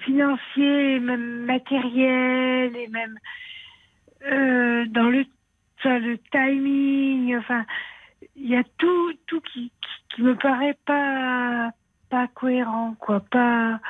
Financier, 0.00 0.98
même 0.98 1.44
matériel, 1.44 2.74
et 2.74 2.88
même 2.88 3.16
euh, 4.24 4.84
dans 4.86 5.10
le 5.10 5.26
le 5.88 6.18
timing, 6.30 7.36
enfin, 7.36 7.64
il 8.36 8.48
y 8.48 8.56
a 8.56 8.62
tout, 8.78 9.12
tout 9.26 9.40
qui, 9.52 9.70
qui, 10.14 10.22
me 10.22 10.34
paraît 10.36 10.76
pas, 10.84 11.70
pas 12.10 12.28
cohérent, 12.28 12.94
quoi, 12.98 13.20
pas. 13.20 13.80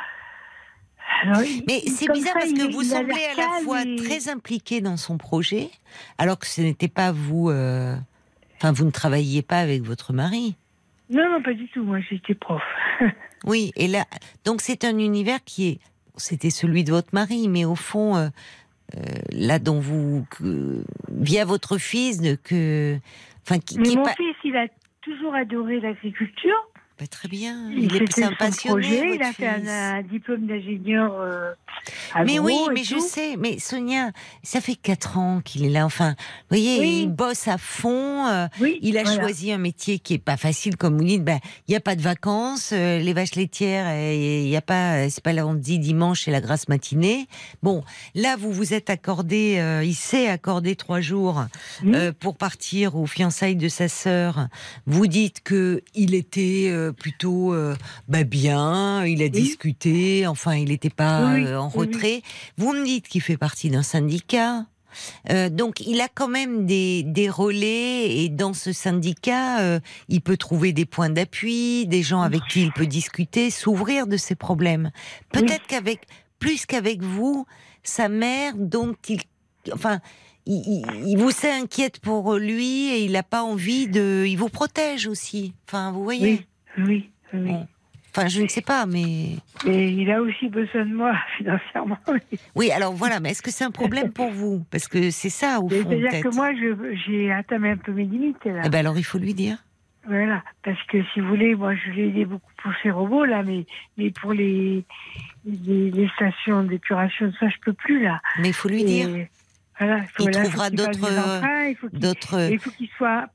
Mais 1.66 1.80
c'est 1.86 2.10
bizarre 2.12 2.34
parce 2.34 2.52
que 2.52 2.72
vous 2.72 2.82
semblez 2.82 3.24
à 3.32 3.36
la 3.36 3.48
fois 3.62 3.82
très 3.96 4.28
impliqué 4.28 4.80
dans 4.80 4.96
son 4.96 5.18
projet, 5.18 5.70
alors 6.18 6.38
que 6.38 6.46
ce 6.46 6.60
n'était 6.60 6.88
pas 6.88 7.12
vous. 7.12 7.48
Euh, 7.50 7.94
enfin, 8.56 8.72
vous 8.72 8.84
ne 8.84 8.90
travailliez 8.90 9.42
pas 9.42 9.58
avec 9.58 9.82
votre 9.82 10.12
mari. 10.12 10.56
Non, 11.08 11.30
non, 11.30 11.42
pas 11.42 11.54
du 11.54 11.68
tout. 11.68 11.84
Moi, 11.84 12.00
j'étais 12.00 12.34
prof. 12.34 12.62
oui, 13.44 13.72
et 13.76 13.86
là, 13.86 14.04
donc 14.44 14.60
c'est 14.60 14.84
un 14.84 14.98
univers 14.98 15.38
qui 15.44 15.68
est, 15.68 15.78
c'était 16.16 16.50
celui 16.50 16.82
de 16.84 16.90
votre 16.90 17.10
mari, 17.12 17.48
mais 17.48 17.64
au 17.64 17.76
fond, 17.76 18.16
euh, 18.16 18.28
là 19.32 19.58
dont 19.58 19.80
vous 19.80 20.26
via 21.08 21.44
votre 21.44 21.78
fils 21.78 22.20
que 22.44 22.98
enfin 23.42 23.58
qui, 23.58 23.78
Mais 23.78 23.94
mon 23.94 24.06
fils 24.06 24.36
il 24.44 24.56
a 24.56 24.66
toujours 25.02 25.34
adoré 25.34 25.80
l'agriculture 25.80 26.70
bah, 26.98 27.06
très 27.06 27.28
bien. 27.28 27.70
Il, 27.72 27.94
est 27.94 28.22
un 28.22 28.32
passionné. 28.32 29.16
il 29.16 29.22
a 29.22 29.32
fait 29.32 29.46
un, 29.46 30.00
diplôme 30.02 30.46
d'ingénieur. 30.46 31.20
Euh, 31.20 31.52
mais 32.24 32.38
oui, 32.38 32.56
mais 32.72 32.84
je 32.84 32.98
sais. 32.98 33.36
Mais 33.36 33.58
Sonia, 33.58 34.10
ça 34.42 34.60
fait 34.60 34.74
quatre 34.74 35.18
ans 35.18 35.40
qu'il 35.44 35.64
est 35.64 35.70
là. 35.70 35.84
Enfin, 35.84 36.10
vous 36.10 36.56
voyez, 36.56 37.02
il 37.02 37.08
bosse 37.08 37.48
à 37.48 37.58
fond. 37.58 38.26
Euh, 38.26 38.46
il 38.80 38.98
a 38.98 39.04
choisi 39.04 39.52
un 39.52 39.58
métier 39.58 39.98
qui 39.98 40.14
est 40.14 40.18
pas 40.18 40.36
facile, 40.36 40.76
comme 40.76 40.98
vous 40.98 41.04
dites. 41.04 41.24
Ben, 41.24 41.38
il 41.68 41.72
n'y 41.72 41.76
a 41.76 41.80
pas 41.80 41.96
de 41.96 42.02
vacances. 42.02 42.70
Euh, 42.72 42.98
les 42.98 43.12
vaches 43.12 43.34
laitières, 43.34 44.12
il 44.12 44.48
y 44.48 44.56
a 44.56 44.62
pas. 44.62 45.08
C'est 45.10 45.22
pas 45.22 45.32
lundi, 45.32 45.78
dimanche 45.78 46.28
et 46.28 46.30
la 46.30 46.40
grasse 46.40 46.68
matinée. 46.68 47.26
Bon, 47.62 47.82
là, 48.14 48.36
vous 48.36 48.52
vous 48.52 48.74
êtes 48.74 48.90
accordé. 48.90 49.82
il 49.84 49.94
s'est 49.94 50.28
accordé 50.28 50.76
trois 50.76 51.00
jours 51.00 51.44
pour 52.20 52.36
partir 52.36 52.96
aux 52.96 53.06
fiançailles 53.06 53.56
de 53.56 53.68
sa 53.68 53.88
sœur. 53.88 54.48
Vous 54.86 55.06
dites 55.06 55.42
que 55.42 55.82
il 55.94 56.14
était 56.14 56.68
euh, 56.68 56.92
plutôt 56.92 57.54
euh, 57.54 57.74
bah 58.08 58.24
bien, 58.24 59.04
il 59.04 59.22
a 59.22 59.28
discuté, 59.28 60.26
enfin 60.26 60.54
il 60.54 60.68
n'était 60.68 60.90
pas 60.90 61.34
euh, 61.34 61.56
en 61.56 61.70
Vous 62.56 62.72
me 62.72 62.84
dites 62.84 63.08
qu'il 63.08 63.22
fait 63.22 63.36
partie 63.36 63.70
d'un 63.70 63.82
syndicat. 63.82 64.66
donc 65.50 65.80
il 65.80 66.00
a 66.00 66.08
quand 66.08 66.28
même 66.28 66.64
des, 66.66 67.02
des 67.02 67.28
relais 67.28 68.16
et 68.18 68.28
dans 68.28 68.54
ce 68.54 68.72
syndicat, 68.72 69.80
il 70.08 70.20
peut 70.20 70.36
trouver 70.36 70.72
des 70.72 70.86
points 70.86 71.10
d'appui, 71.10 71.86
des 71.86 72.02
gens 72.02 72.22
avec 72.22 72.40
qui 72.48 72.62
il 72.62 72.72
peut 72.72 72.86
discuter, 72.86 73.50
s'ouvrir 73.50 74.06
de 74.06 74.16
ses 74.16 74.34
problèmes. 74.34 74.90
Peut-être 75.32 75.66
qu'avec 75.66 76.06
plus 76.38 76.66
qu'avec 76.66 77.02
vous, 77.02 77.46
sa 77.82 78.08
mère, 78.08 78.54
dont 78.56 78.94
il, 79.08 79.20
enfin, 79.72 80.00
il, 80.46 80.84
il, 81.06 81.16
vous 81.18 81.30
s'inquiète 81.30 81.98
pour 82.00 82.34
lui 82.34 82.88
et 82.88 83.04
il 83.04 83.12
n'a 83.12 83.22
pas 83.22 83.42
envie 83.42 83.88
de, 83.88 84.24
il 84.26 84.36
vous 84.36 84.48
protège 84.48 85.06
aussi. 85.06 85.54
Enfin, 85.66 85.92
vous 85.92 86.04
voyez. 86.04 86.46
Oui, 86.78 87.10
oui. 87.32 87.54
Enfin, 88.16 88.28
je 88.28 88.40
ne 88.40 88.48
sais 88.48 88.62
pas, 88.62 88.86
mais. 88.86 89.36
Et 89.66 89.88
il 89.88 90.10
a 90.10 90.22
aussi 90.22 90.48
besoin 90.48 90.86
de 90.86 90.94
moi 90.94 91.12
financièrement. 91.36 91.98
Oui, 92.54 92.70
alors 92.70 92.94
voilà, 92.94 93.20
mais 93.20 93.30
est-ce 93.30 93.42
que 93.42 93.50
c'est 93.50 93.64
un 93.64 93.70
problème 93.70 94.10
pour 94.10 94.30
vous? 94.30 94.64
Parce 94.70 94.88
que 94.88 95.10
c'est 95.10 95.28
ça, 95.28 95.60
au 95.60 95.68
fond. 95.68 95.84
C'est-à-dire 95.86 96.22
que 96.22 96.34
moi, 96.34 96.50
j'ai 97.06 97.30
atteint 97.30 97.62
un 97.62 97.76
peu 97.76 97.92
mes 97.92 98.04
limites. 98.04 98.42
Là. 98.46 98.62
Eh 98.64 98.70
ben 98.70 98.78
alors, 98.78 98.96
il 98.96 99.04
faut 99.04 99.18
lui 99.18 99.34
dire. 99.34 99.58
Voilà, 100.06 100.42
parce 100.62 100.80
que 100.84 100.98
si 101.12 101.20
vous 101.20 101.28
voulez, 101.28 101.54
moi, 101.54 101.74
je 101.74 101.90
l'ai 101.90 102.08
aidé 102.08 102.24
beaucoup 102.24 102.52
pour 102.62 102.72
ses 102.82 102.90
robots, 102.90 103.24
là, 103.24 103.42
mais, 103.42 103.66
mais 103.98 104.12
pour 104.12 104.32
les, 104.32 104.84
les, 105.44 106.08
stations 106.14 106.62
d'épuration, 106.62 107.32
ça, 107.38 107.48
je 107.48 107.56
peux 107.64 107.72
plus, 107.72 108.02
là. 108.02 108.20
Mais 108.38 108.48
il 108.48 108.54
faut 108.54 108.68
lui 108.68 108.84
dire. 108.84 109.08
Voilà, 109.78 109.98
il, 109.98 110.08
faut, 110.08 110.22
il 110.22 110.30
trouvera 110.30 110.70
d'autres. 110.70 111.90
d'autres. 111.92 112.50
Il 112.50 112.58
faut 112.60 112.70
qu'il 112.70 112.88
soit 112.96 113.26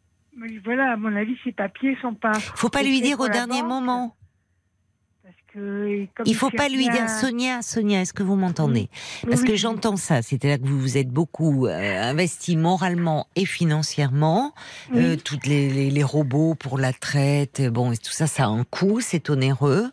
voilà, 0.64 0.94
à 0.94 0.96
mon 0.96 1.16
avis, 1.16 1.38
ces 1.44 1.52
papiers 1.52 1.98
sont 2.02 2.14
pas. 2.14 2.34
Faut 2.34 2.70
pas 2.70 2.84
lui 2.84 3.02
dire 3.02 3.20
au 3.20 3.28
dernier 3.28 3.62
moment. 3.62 4.16
Il 5.54 6.08
il 6.26 6.36
faut 6.36 6.50
pas 6.50 6.70
lui 6.70 6.88
dire 6.88 7.10
Sonia, 7.10 7.62
Sonia, 7.62 8.02
est-ce 8.02 8.14
que 8.14 8.24
vous 8.24 8.38
m'entendez 8.38 8.88
Parce 9.30 9.42
que 9.42 9.58
j'entends 9.58 9.98
ça, 9.98 10.22
c'est-à-dire 10.22 10.62
que 10.62 10.68
vous 10.68 10.80
vous 10.80 10.98
êtes 10.98 11.10
beaucoup 11.10 11.68
euh, 11.68 12.02
investi 12.02 12.56
moralement 12.56 13.28
et 13.36 13.46
financièrement, 13.46 14.54
euh, 14.96 15.18
toutes 15.18 15.46
les, 15.48 15.90
les, 15.90 16.04
robots 16.04 16.56
pour 16.56 16.78
la 16.78 16.94
traite, 16.94 17.62
bon, 17.70 17.92
tout 17.92 18.12
ça, 18.12 18.28
ça 18.28 18.46
a 18.46 18.48
un 18.48 18.64
coût, 18.64 19.02
c'est 19.02 19.30
onéreux. 19.30 19.92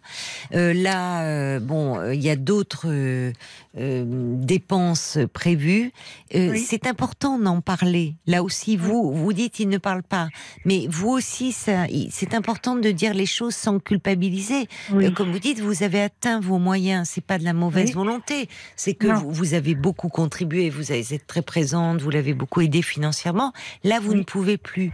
Euh, 0.55 0.73
là, 0.73 1.59
bon, 1.59 2.09
il 2.13 2.23
y 2.23 2.31
a 2.31 2.37
d'autres 2.37 3.33
dépenses 3.75 5.19
prévues. 5.33 5.93
C'est 6.31 6.87
important 6.87 7.39
d'en 7.39 7.61
parler. 7.61 8.15
Là 8.27 8.43
aussi, 8.45 8.77
vous, 8.77 9.13
vous 9.13 9.33
dites 9.33 9.59
il 9.59 9.69
ne 9.69 9.79
parle 9.79 10.03
pas, 10.03 10.29
mais 10.65 10.87
vous 10.89 11.09
aussi, 11.09 11.53
c'est 11.53 12.35
important 12.35 12.77
de 12.77 12.91
dire 12.91 13.13
les 13.13 13.27
choses 13.27 13.55
sans 13.55 13.81
culpabiliser, 13.81 14.69
comme 15.15 15.33
vous 15.33 15.39
dites 15.39 15.48
vous 15.55 15.83
avez 15.83 16.03
atteint 16.03 16.41
vos 16.41 16.59
moyens. 16.59 17.09
C'est 17.09 17.25
pas 17.25 17.39
de 17.39 17.45
la 17.45 17.53
mauvaise 17.53 17.93
volonté. 17.95 18.49
C'est 18.77 18.95
que 18.95 19.09
vous, 19.09 19.55
avez 19.55 19.75
beaucoup 19.75 20.09
contribué, 20.09 20.71
vous 20.71 20.91
avez 20.91 21.01
été 21.01 21.19
très 21.19 21.43
présente, 21.43 22.01
vous 22.01 22.11
l'avez 22.11 22.35
beaucoup 22.35 22.61
aidé 22.61 22.83
financièrement. 22.83 23.53
Là, 23.85 24.01
vous 24.01 24.15
ne 24.15 24.23
pouvez 24.23 24.59
plus. 24.59 24.93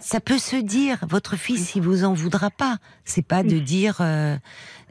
Ça 0.00 0.20
peut 0.20 0.38
se 0.38 0.56
dire. 0.56 0.98
Votre 1.08 1.36
fils, 1.36 1.74
il 1.76 1.82
vous 1.82 2.04
en 2.04 2.12
voudra 2.12 2.50
pas. 2.50 2.78
C'est 3.04 3.26
pas 3.26 3.42
de 3.42 3.58
dire. 3.58 3.98
Euh, 4.00 4.36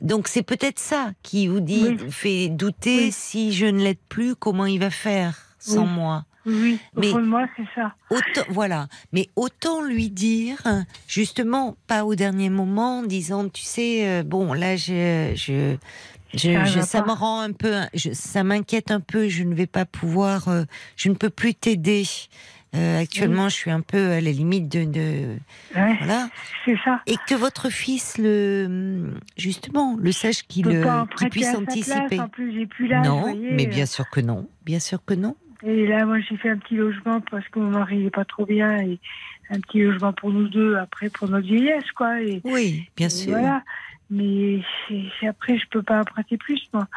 donc 0.01 0.27
c'est 0.27 0.43
peut-être 0.43 0.79
ça 0.79 1.11
qui 1.21 1.47
vous 1.47 1.59
dit, 1.59 1.97
fait 2.09 2.49
douter. 2.49 3.11
Si 3.11 3.51
je 3.53 3.65
ne 3.65 3.79
l'aide 3.83 3.99
plus, 4.09 4.35
comment 4.35 4.65
il 4.65 4.79
va 4.79 4.89
faire 4.89 5.37
sans 5.59 5.85
moi? 5.85 6.25
Oui, 6.45 6.79
mais, 6.95 7.11
moi, 7.13 7.47
c'est 7.57 7.65
ça. 7.73 7.95
Autant, 8.09 8.45
voilà. 8.49 8.87
Mais 9.11 9.29
autant 9.35 9.83
lui 9.83 10.09
dire, 10.09 10.61
justement, 11.07 11.75
pas 11.87 12.05
au 12.05 12.15
dernier 12.15 12.49
moment, 12.49 12.99
en 12.99 13.03
disant, 13.03 13.49
tu 13.49 13.63
sais, 13.63 14.07
euh, 14.07 14.23
bon, 14.23 14.53
là, 14.53 14.75
je, 14.75 15.31
je, 15.35 15.75
je, 16.33 16.81
ça 16.81 17.03
me 17.03 17.11
rend 17.11 17.41
un 17.41 17.51
peu, 17.51 17.73
ça 18.13 18.43
m'inquiète 18.43 18.91
un 18.91 18.99
peu. 18.99 19.27
Je 19.27 19.43
ne 19.43 19.55
vais 19.55 19.67
pas 19.67 19.85
pouvoir, 19.85 20.47
euh, 20.49 20.63
je 20.95 21.09
ne 21.09 21.15
peux 21.15 21.29
plus 21.29 21.55
t'aider. 21.55 22.03
Euh, 22.75 22.99
actuellement, 22.99 23.47
je 23.47 23.55
suis 23.55 23.71
un 23.71 23.81
peu 23.81 24.11
à 24.11 24.21
la 24.21 24.31
limite 24.31 24.67
de, 24.67 24.83
de 24.83 25.37
voilà. 25.73 26.29
C'est 26.65 26.75
ça. 26.83 27.01
Et 27.05 27.15
que 27.27 27.33
votre 27.33 27.69
fils 27.69 28.17
le, 28.17 29.13
justement, 29.37 29.95
le 29.97 30.11
sache 30.11 30.43
qu'il 30.43 30.67
puisse 31.31 31.55
anticiper. 31.55 32.19
en 32.19 32.27
plus, 32.27 32.53
j'ai 32.53 32.65
plus 32.65 32.87
là. 32.87 33.01
Non, 33.01 33.33
mais 33.33 33.65
bien 33.65 33.85
sûr 33.85 34.09
que 34.09 34.19
non, 34.19 34.47
bien 34.65 34.79
sûr 34.79 35.03
que 35.05 35.13
non. 35.13 35.37
Et 35.63 35.87
là, 35.87 36.05
moi, 36.05 36.19
j'ai 36.19 36.37
fait 36.37 36.49
un 36.49 36.57
petit 36.57 36.75
logement 36.75 37.21
parce 37.31 37.47
que 37.49 37.59
mon 37.59 37.69
mari 37.69 37.97
n'est 37.97 38.09
pas 38.09 38.25
trop 38.25 38.45
bien 38.45 38.77
et 38.77 38.99
un 39.49 39.59
petit 39.59 39.83
logement 39.83 40.13
pour 40.13 40.31
nous 40.31 40.47
deux 40.47 40.75
après 40.75 41.09
pour 41.09 41.29
notre 41.29 41.47
vieillesse, 41.47 41.91
quoi. 41.91 42.21
Et, 42.21 42.41
oui, 42.43 42.89
bien 42.95 43.09
sûr. 43.09 43.31
Voilà. 43.31 43.63
Mais 44.09 44.61
après, 45.27 45.57
je 45.57 45.65
peux 45.69 45.81
pas 45.81 46.01
emprunter 46.01 46.37
plus, 46.37 46.61
moi. 46.73 46.87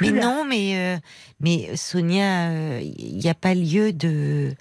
mais 0.00 0.12
non, 0.12 0.44
mais, 0.44 0.76
euh, 0.76 0.98
mais 1.40 1.76
Sonia, 1.76 2.80
il 2.80 2.90
euh, 2.90 3.18
n'y 3.18 3.28
a 3.28 3.34
pas 3.34 3.54
lieu 3.54 3.92
de. 3.92 4.52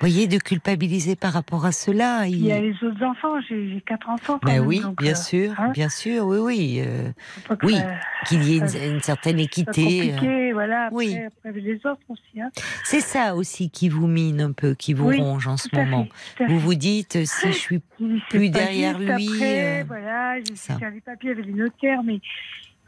Voyez, 0.00 0.26
de 0.26 0.38
culpabiliser 0.38 1.14
par 1.14 1.32
rapport 1.32 1.66
à 1.66 1.72
cela. 1.72 2.26
Il, 2.26 2.44
y 2.44 2.52
a 2.52 2.60
les 2.60 2.72
autres 2.82 3.02
enfants, 3.04 3.40
j'ai 3.48 3.82
quatre 3.86 4.08
enfants. 4.08 4.38
Quand 4.42 4.50
ben 4.50 4.60
oui, 4.60 4.82
bien 4.98 5.14
sûr, 5.14 5.52
hein. 5.58 5.70
bien 5.72 5.88
sûr, 5.88 6.26
oui, 6.26 6.38
oui. 6.38 6.82
Euh, 6.84 7.10
oui, 7.62 7.76
qu'il 8.26 8.42
y 8.44 8.56
ait 8.56 8.88
une, 8.88 9.00
certaine 9.00 9.38
équité. 9.38 10.12
Compliqué, 10.12 10.52
voilà, 10.52 10.86
après, 10.86 10.96
oui. 10.96 11.18
après 11.18 11.60
les 11.60 11.76
autres 11.76 12.00
aussi. 12.08 12.40
Hein. 12.40 12.50
C'est 12.84 13.00
ça 13.00 13.34
aussi 13.34 13.70
qui 13.70 13.88
vous 13.88 14.06
mine 14.06 14.40
un 14.40 14.52
peu, 14.52 14.74
qui 14.74 14.94
vous 14.94 15.10
ronge 15.10 15.46
en 15.46 15.56
ce 15.56 15.68
moment. 15.74 16.06
vous 16.48 16.58
vous 16.58 16.74
dites, 16.74 17.24
si 17.24 17.48
je 17.48 17.58
suis 17.58 17.80
plus 18.30 18.50
derrière 18.50 18.98
lui. 18.98 19.28
Après, 19.28 19.84
voilà, 19.84 20.38
j'ai 20.40 20.56
fait 20.56 20.90
les 20.90 21.00
papiers 21.00 21.30
avec 21.30 21.46
les 21.46 21.52
notaires, 21.52 22.02
mais 22.02 22.20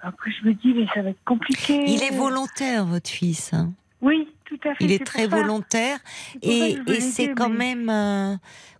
après 0.00 0.30
je 0.30 0.48
me 0.48 0.54
dis, 0.54 0.74
mais 0.74 0.86
ça 0.94 1.02
va 1.02 1.10
être 1.10 1.24
compliqué. 1.24 1.84
Il 1.86 2.02
est 2.02 2.14
volontaire, 2.14 2.86
votre 2.86 3.10
fils. 3.10 3.52
Hein. 3.52 3.72
Oui, 4.02 4.28
tout 4.44 4.58
à 4.64 4.74
fait. 4.74 4.84
Il 4.84 4.92
est, 4.92 5.04
très 5.04 5.28
volontaire 5.28 5.98
et, 6.42 6.76
c'est 7.00 7.32
quand 7.34 7.48
même, 7.48 7.88
euh, 7.88 8.36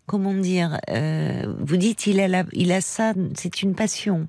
comment 0.07 0.35
dire, 0.35 0.79
euh, 0.91 1.55
vous 1.61 1.77
dites 1.77 2.07
il 2.07 2.21
a, 2.21 2.29
la, 2.29 2.45
il 2.53 2.73
a 2.73 2.81
ça, 2.81 3.15
c'est 3.35 3.63
une 3.63 3.75
passion. 3.75 4.29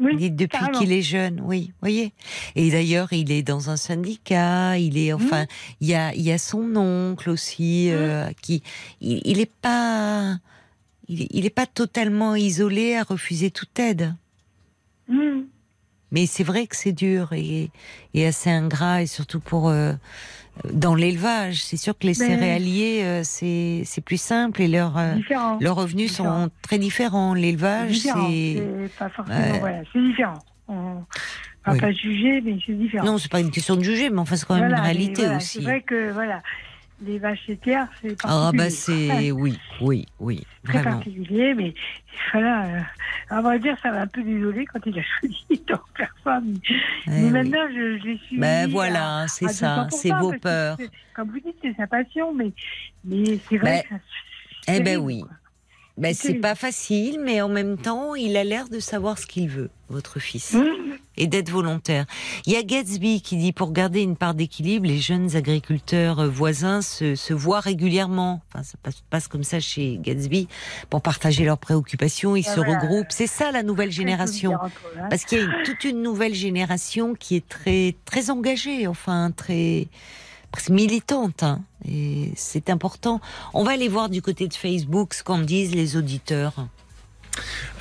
Oui, 0.00 0.12
vous 0.12 0.18
dites 0.18 0.36
depuis 0.36 0.64
qu'il 0.78 0.92
est 0.92 1.02
jeune, 1.02 1.40
oui, 1.42 1.72
voyez. 1.80 2.12
Et 2.54 2.70
d'ailleurs, 2.70 3.12
il 3.12 3.32
est 3.32 3.42
dans 3.42 3.68
un 3.68 3.76
syndicat, 3.76 4.78
il 4.78 4.96
est, 4.96 5.12
enfin, 5.12 5.46
il 5.80 5.88
y 5.88 5.94
a, 5.94 6.14
il 6.14 6.22
y 6.22 6.30
a 6.30 6.38
son 6.38 6.76
oncle 6.76 7.30
aussi 7.30 7.90
euh, 7.90 8.28
qui, 8.40 8.62
il, 9.00 9.40
est 9.40 9.52
pas, 9.60 10.36
il, 11.08 11.44
est 11.44 11.50
pas 11.50 11.66
totalement 11.66 12.36
isolé 12.36 12.94
à 12.94 13.02
refuser 13.02 13.50
toute 13.50 13.76
aide. 13.80 14.14
Mais 16.10 16.26
c'est 16.26 16.44
vrai 16.44 16.66
que 16.66 16.76
c'est 16.76 16.92
dur 16.92 17.32
et, 17.32 17.70
assez 18.26 18.50
ingrat, 18.50 19.02
et 19.02 19.06
surtout 19.06 19.40
pour 19.40 19.68
euh, 19.68 19.92
dans 20.72 20.94
l'élevage. 20.94 21.62
C'est 21.62 21.76
sûr 21.76 21.96
que 21.98 22.06
les 22.06 22.14
céréaliers, 22.14 23.02
euh, 23.04 23.20
c'est 23.24 24.00
plus 24.04 24.20
simple 24.20 24.62
et 24.62 24.68
leurs 24.68 24.96
euh, 24.96 25.14
leurs 25.60 25.76
revenus 25.76 26.12
sont 26.12 26.50
très 26.62 26.78
différents. 26.78 27.34
L'élevage, 27.34 27.98
c'est 27.98 28.62
pas 28.98 29.08
forcément. 29.10 29.58
voilà, 29.60 29.82
c'est 29.92 30.02
différent. 30.02 30.38
On 30.68 31.04
va 31.72 31.78
pas 31.78 31.92
juger, 31.92 32.40
mais 32.40 32.56
c'est 32.64 32.72
différent. 32.72 33.04
Non, 33.04 33.18
c'est 33.18 33.30
pas 33.30 33.40
une 33.40 33.50
question 33.50 33.76
de 33.76 33.82
juger, 33.82 34.08
mais 34.10 34.20
enfin 34.20 34.36
c'est 34.36 34.46
quand 34.46 34.58
même 34.58 34.70
une 34.70 34.80
réalité 34.80 35.28
aussi. 35.28 35.58
C'est 35.58 35.64
vrai 35.64 35.82
que 35.82 36.12
voilà 36.12 36.42
les 37.00 37.18
vaches 37.18 37.46
laitières, 37.46 37.88
c'est 38.00 38.20
particulier. 38.20 38.48
Ah 38.48 38.50
bah 38.54 38.70
c'est 38.70 39.30
oui, 39.30 39.58
oui, 39.80 40.06
oui, 40.18 40.46
très 40.64 40.82
particulier, 40.82 41.54
mais 41.54 41.74
voilà, 42.32 42.64
euh, 42.64 42.80
on 43.30 43.42
va 43.42 43.58
dire 43.58 43.76
ça 43.82 43.90
m'a 43.90 44.02
un 44.02 44.06
peu 44.06 44.22
désolé 44.22 44.64
quand 44.66 44.80
il 44.86 44.98
a 44.98 45.02
choisi 45.02 45.58
tant 45.66 45.80
personne. 45.96 46.58
Eh 47.06 47.10
mais 47.10 47.30
maintenant 47.30 47.66
je, 47.70 47.98
je 47.98 48.16
suis. 48.24 48.38
Ben 48.38 48.68
voilà, 48.70 49.26
c'est 49.28 49.48
ça, 49.48 49.86
c'est 49.90 50.12
vos 50.12 50.32
peurs. 50.32 50.76
Comme 51.14 51.30
vous 51.30 51.40
dites, 51.40 51.56
c'est 51.62 51.74
sa 51.76 51.86
passion, 51.86 52.34
mais 52.34 52.52
mais 53.04 53.38
c'est 53.48 53.58
vrai. 53.58 53.84
Ben, 53.90 53.98
que 53.98 54.04
ça, 54.66 54.74
eh 54.74 54.80
ben 54.80 54.98
oui. 54.98 55.22
Ben, 55.98 56.14
c'est 56.14 56.34
pas 56.34 56.54
facile, 56.54 57.18
mais 57.20 57.40
en 57.42 57.48
même 57.48 57.76
temps, 57.76 58.14
il 58.14 58.36
a 58.36 58.44
l'air 58.44 58.68
de 58.68 58.78
savoir 58.78 59.18
ce 59.18 59.26
qu'il 59.26 59.48
veut, 59.48 59.68
votre 59.88 60.20
fils, 60.20 60.52
mmh. 60.52 60.64
et 61.16 61.26
d'être 61.26 61.50
volontaire. 61.50 62.06
Il 62.46 62.52
y 62.52 62.56
a 62.56 62.62
Gatsby 62.62 63.20
qui 63.20 63.36
dit 63.36 63.52
pour 63.52 63.72
garder 63.72 64.02
une 64.02 64.16
part 64.16 64.34
d'équilibre, 64.34 64.86
les 64.86 64.98
jeunes 64.98 65.34
agriculteurs 65.34 66.30
voisins 66.30 66.82
se, 66.82 67.16
se 67.16 67.34
voient 67.34 67.58
régulièrement. 67.58 68.42
Enfin, 68.48 68.62
ça 68.62 68.78
passe, 68.80 69.02
passe, 69.10 69.26
comme 69.26 69.42
ça 69.42 69.58
chez 69.58 69.98
Gatsby 70.00 70.46
pour 70.88 71.02
partager 71.02 71.44
leurs 71.44 71.58
préoccupations. 71.58 72.36
Ils 72.36 72.46
ah, 72.46 72.54
se 72.54 72.60
regroupent. 72.60 73.10
C'est 73.10 73.26
ça 73.26 73.50
la 73.50 73.64
nouvelle 73.64 73.90
génération, 73.90 74.54
hein. 74.54 74.70
parce 75.10 75.24
qu'il 75.24 75.38
y 75.38 75.42
a 75.42 75.64
toute 75.64 75.82
une 75.82 76.00
nouvelle 76.00 76.34
génération 76.34 77.14
qui 77.14 77.34
est 77.34 77.48
très 77.48 77.96
très 78.04 78.30
engagée, 78.30 78.86
enfin 78.86 79.32
très 79.32 79.88
militante. 80.70 81.42
Hein, 81.42 81.60
et 81.86 82.32
c'est 82.36 82.70
important. 82.70 83.20
On 83.54 83.64
va 83.64 83.72
aller 83.72 83.88
voir 83.88 84.08
du 84.08 84.22
côté 84.22 84.48
de 84.48 84.54
Facebook 84.54 85.14
ce 85.14 85.22
qu'en 85.22 85.38
disent 85.38 85.74
les 85.74 85.96
auditeurs. 85.96 86.68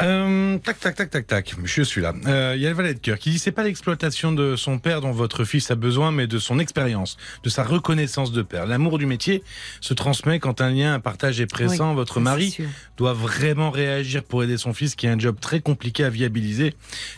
Euh, 0.02 0.58
tac, 0.60 0.80
tac, 0.80 0.96
tac, 0.96 1.10
tac, 1.10 1.28
tac. 1.28 1.56
Je 1.64 1.82
suis 1.82 2.02
là. 2.02 2.14
Euh, 2.28 2.54
il 2.56 2.62
y 2.62 2.68
a 2.68 2.70
le 2.70 2.76
valet 2.76 2.94
de 2.94 3.00
cœur 3.00 3.18
qui 3.18 3.32
dit 3.32 3.40
c'est 3.40 3.52
pas 3.52 3.64
l'exploitation 3.64 4.32
de 4.32 4.56
son 4.56 4.78
père 4.78 5.02
dont 5.02 5.12
votre 5.12 5.44
fils 5.44 5.72
a 5.72 5.76
besoin, 5.76 6.12
mais 6.12 6.28
de 6.28 6.38
son 6.38 6.60
expérience, 6.60 7.18
de 7.44 7.50
sa 7.50 7.64
reconnaissance 7.64 8.32
de 8.32 8.42
père. 8.42 8.66
L'amour 8.68 9.00
du 9.00 9.06
métier 9.06 9.44
se 9.82 9.94
transmet 9.94 10.40
quand 10.40 10.62
un 10.62 10.70
lien, 10.70 10.94
un 10.94 11.00
partage 11.00 11.42
est 11.42 11.48
présent. 11.48 11.96
votre 11.96 12.20
mari 12.20 12.58
doit 12.98 13.14
vraiment 13.14 13.72
réagir 13.72 14.24
pour 14.24 14.44
aider 14.44 14.58
son 14.58 14.74
fils 14.74 14.96
qui 14.96 15.08
a 15.08 15.12
un 15.12 15.20
job 15.20 15.38
très 15.40 15.60
compliqué 15.60 16.04
à 16.04 16.10
viabiliser. 16.10 16.74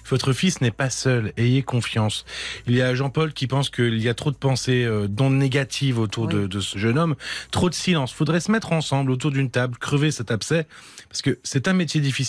Votre 0.09 0.33
fils 0.33 0.61
n'est 0.61 0.71
pas 0.71 0.89
seul. 0.89 1.33
Ayez 1.37 1.63
confiance. 1.63 2.25
Il 2.67 2.75
y 2.75 2.81
a 2.81 2.95
Jean-Paul 2.95 3.33
qui 3.33 3.47
pense 3.47 3.69
qu'il 3.69 4.01
y 4.01 4.07
a 4.07 4.13
trop 4.13 4.31
de 4.31 4.37
pensées, 4.37 4.83
euh, 4.85 5.07
dont 5.07 5.29
négatives 5.29 5.99
autour 5.99 6.27
de, 6.27 6.47
de 6.47 6.59
ce 6.59 6.77
jeune 6.77 6.97
homme. 6.97 7.15
Trop 7.51 7.69
de 7.69 7.75
silence. 7.75 8.13
Faudrait 8.13 8.39
se 8.39 8.51
mettre 8.51 8.71
ensemble 8.71 9.11
autour 9.11 9.31
d'une 9.31 9.49
table, 9.49 9.77
crever 9.77 10.11
cet 10.11 10.31
abcès, 10.31 10.67
parce 11.09 11.21
que 11.21 11.39
c'est 11.43 11.67
un 11.67 11.73
métier 11.73 12.01
difficile 12.01 12.28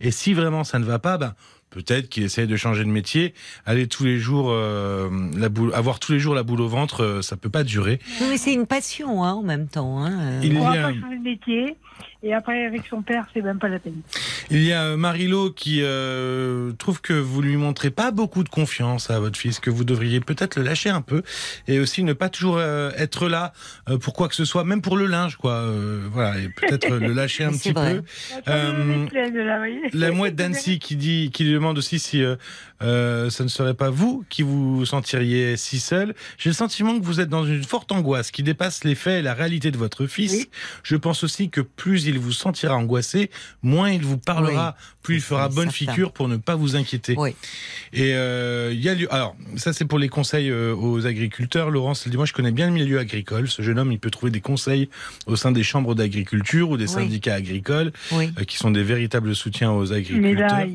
et 0.00 0.10
si 0.10 0.34
vraiment 0.34 0.64
ça 0.64 0.78
ne 0.78 0.84
va 0.84 0.98
pas, 0.98 1.18
ben, 1.18 1.34
peut-être 1.70 2.08
qu'il 2.08 2.22
essaye 2.22 2.46
de 2.46 2.56
changer 2.56 2.84
de 2.84 2.88
métier, 2.88 3.34
aller 3.66 3.86
tous 3.86 4.04
les 4.04 4.18
jours, 4.18 4.48
euh, 4.50 5.10
la 5.36 5.48
boule, 5.48 5.72
avoir 5.74 5.98
tous 5.98 6.12
les 6.12 6.18
jours 6.18 6.34
la 6.34 6.42
boule 6.42 6.60
au 6.60 6.68
ventre, 6.68 7.02
euh, 7.02 7.22
ça 7.22 7.36
peut 7.36 7.50
pas 7.50 7.64
durer. 7.64 8.00
mais 8.20 8.38
c'est 8.38 8.54
une 8.54 8.66
passion 8.66 9.24
hein, 9.24 9.32
en 9.32 9.42
même 9.42 9.68
temps. 9.68 10.02
Hein. 10.02 10.40
Il 10.42 10.54
y 10.54 10.58
a... 10.58 10.92
changer 10.92 11.16
de 11.16 11.22
métier. 11.22 11.76
Et 12.22 12.32
après, 12.34 12.64
avec 12.64 12.82
son 12.88 13.02
père, 13.02 13.26
c'est 13.32 13.42
même 13.42 13.58
pas 13.58 13.68
la 13.68 13.78
peine. 13.78 14.00
Il 14.50 14.62
y 14.62 14.72
a 14.72 14.84
euh, 14.84 14.96
Marilo 14.96 15.50
qui 15.50 15.80
euh, 15.82 16.72
trouve 16.72 17.00
que 17.00 17.12
vous 17.12 17.42
lui 17.42 17.56
montrez 17.56 17.90
pas 17.90 18.10
beaucoup 18.10 18.44
de 18.44 18.48
confiance 18.48 19.10
à 19.10 19.18
votre 19.18 19.38
fils, 19.38 19.60
que 19.60 19.70
vous 19.70 19.84
devriez 19.84 20.20
peut-être 20.20 20.56
le 20.56 20.62
lâcher 20.62 20.90
un 20.90 21.02
peu, 21.02 21.22
et 21.66 21.80
aussi 21.80 22.04
ne 22.04 22.12
pas 22.12 22.28
toujours 22.28 22.58
euh, 22.58 22.90
être 22.96 23.28
là 23.28 23.52
euh, 23.88 23.98
pour 23.98 24.14
quoi 24.14 24.28
que 24.28 24.34
ce 24.34 24.44
soit, 24.44 24.64
même 24.64 24.82
pour 24.82 24.96
le 24.96 25.06
linge, 25.06 25.36
quoi. 25.36 25.52
Euh, 25.52 26.06
voilà, 26.12 26.38
et 26.38 26.48
peut-être 26.48 26.88
le 26.88 27.12
lâcher 27.12 27.44
un 27.44 27.52
petit 27.52 27.72
peu. 27.72 28.02
la 29.92 30.10
mouette 30.12 30.36
d'Annecy 30.36 30.78
qui 30.78 30.96
dit, 30.96 31.30
qui 31.32 31.44
lui 31.44 31.52
demande 31.52 31.78
aussi 31.78 31.98
si 31.98 32.22
euh, 32.82 33.30
ce 33.30 33.42
ne 33.42 33.48
serait 33.48 33.74
pas 33.74 33.90
vous 33.90 34.24
qui 34.28 34.42
vous 34.42 34.84
sentiriez 34.84 35.56
si 35.56 35.80
seul. 35.80 36.14
J'ai 36.38 36.50
le 36.50 36.54
sentiment 36.54 36.98
que 36.98 37.04
vous 37.04 37.20
êtes 37.20 37.28
dans 37.28 37.46
une 37.46 37.64
forte 37.64 37.92
angoisse 37.92 38.30
qui 38.30 38.42
dépasse 38.42 38.84
les 38.84 38.94
faits 38.94 39.20
et 39.20 39.22
la 39.22 39.34
réalité 39.34 39.70
de 39.70 39.78
votre 39.78 40.06
fils. 40.06 40.48
Je 40.82 40.96
pense 40.96 41.24
aussi 41.24 41.50
que 41.50 41.60
plus 41.60 42.06
il 42.06 42.18
vous 42.18 42.32
sentira 42.32 42.76
angoissé, 42.76 43.30
moins 43.62 43.90
il 43.90 44.02
vous 44.02 44.18
parlera, 44.18 44.76
plus 45.06 45.16
il 45.16 45.20
fera 45.20 45.48
bonne 45.48 45.70
figure 45.70 46.12
pour 46.12 46.28
ne 46.28 46.36
pas 46.36 46.56
vous 46.56 46.76
inquiéter. 46.76 47.16
Et 47.92 48.14
euh, 48.14 48.72
il 48.72 48.80
y 48.80 48.88
a 48.88 48.94
alors 49.10 49.36
ça 49.56 49.72
c'est 49.72 49.84
pour 49.84 49.98
les 49.98 50.08
conseils 50.08 50.50
euh, 50.50 50.74
aux 50.74 51.06
agriculteurs. 51.06 51.70
Laurence 51.70 52.02
elle 52.04 52.10
dit 52.10 52.16
moi 52.16 52.26
je 52.26 52.32
connais 52.32 52.52
bien 52.52 52.66
le 52.66 52.72
milieu 52.72 52.98
agricole. 52.98 53.48
Ce 53.48 53.62
jeune 53.62 53.78
homme 53.78 53.92
il 53.92 53.98
peut 53.98 54.10
trouver 54.10 54.32
des 54.32 54.40
conseils 54.40 54.88
au 55.26 55.36
sein 55.36 55.52
des 55.52 55.62
chambres 55.62 55.94
d'agriculture 55.94 56.70
ou 56.70 56.76
des 56.76 56.86
syndicats 56.86 57.34
agricoles 57.34 57.92
qui 58.46 58.56
sont 58.56 58.70
des 58.70 58.82
véritables 58.82 59.34
soutiens 59.34 59.72
aux 59.72 59.92
agriculteurs. 59.92 60.66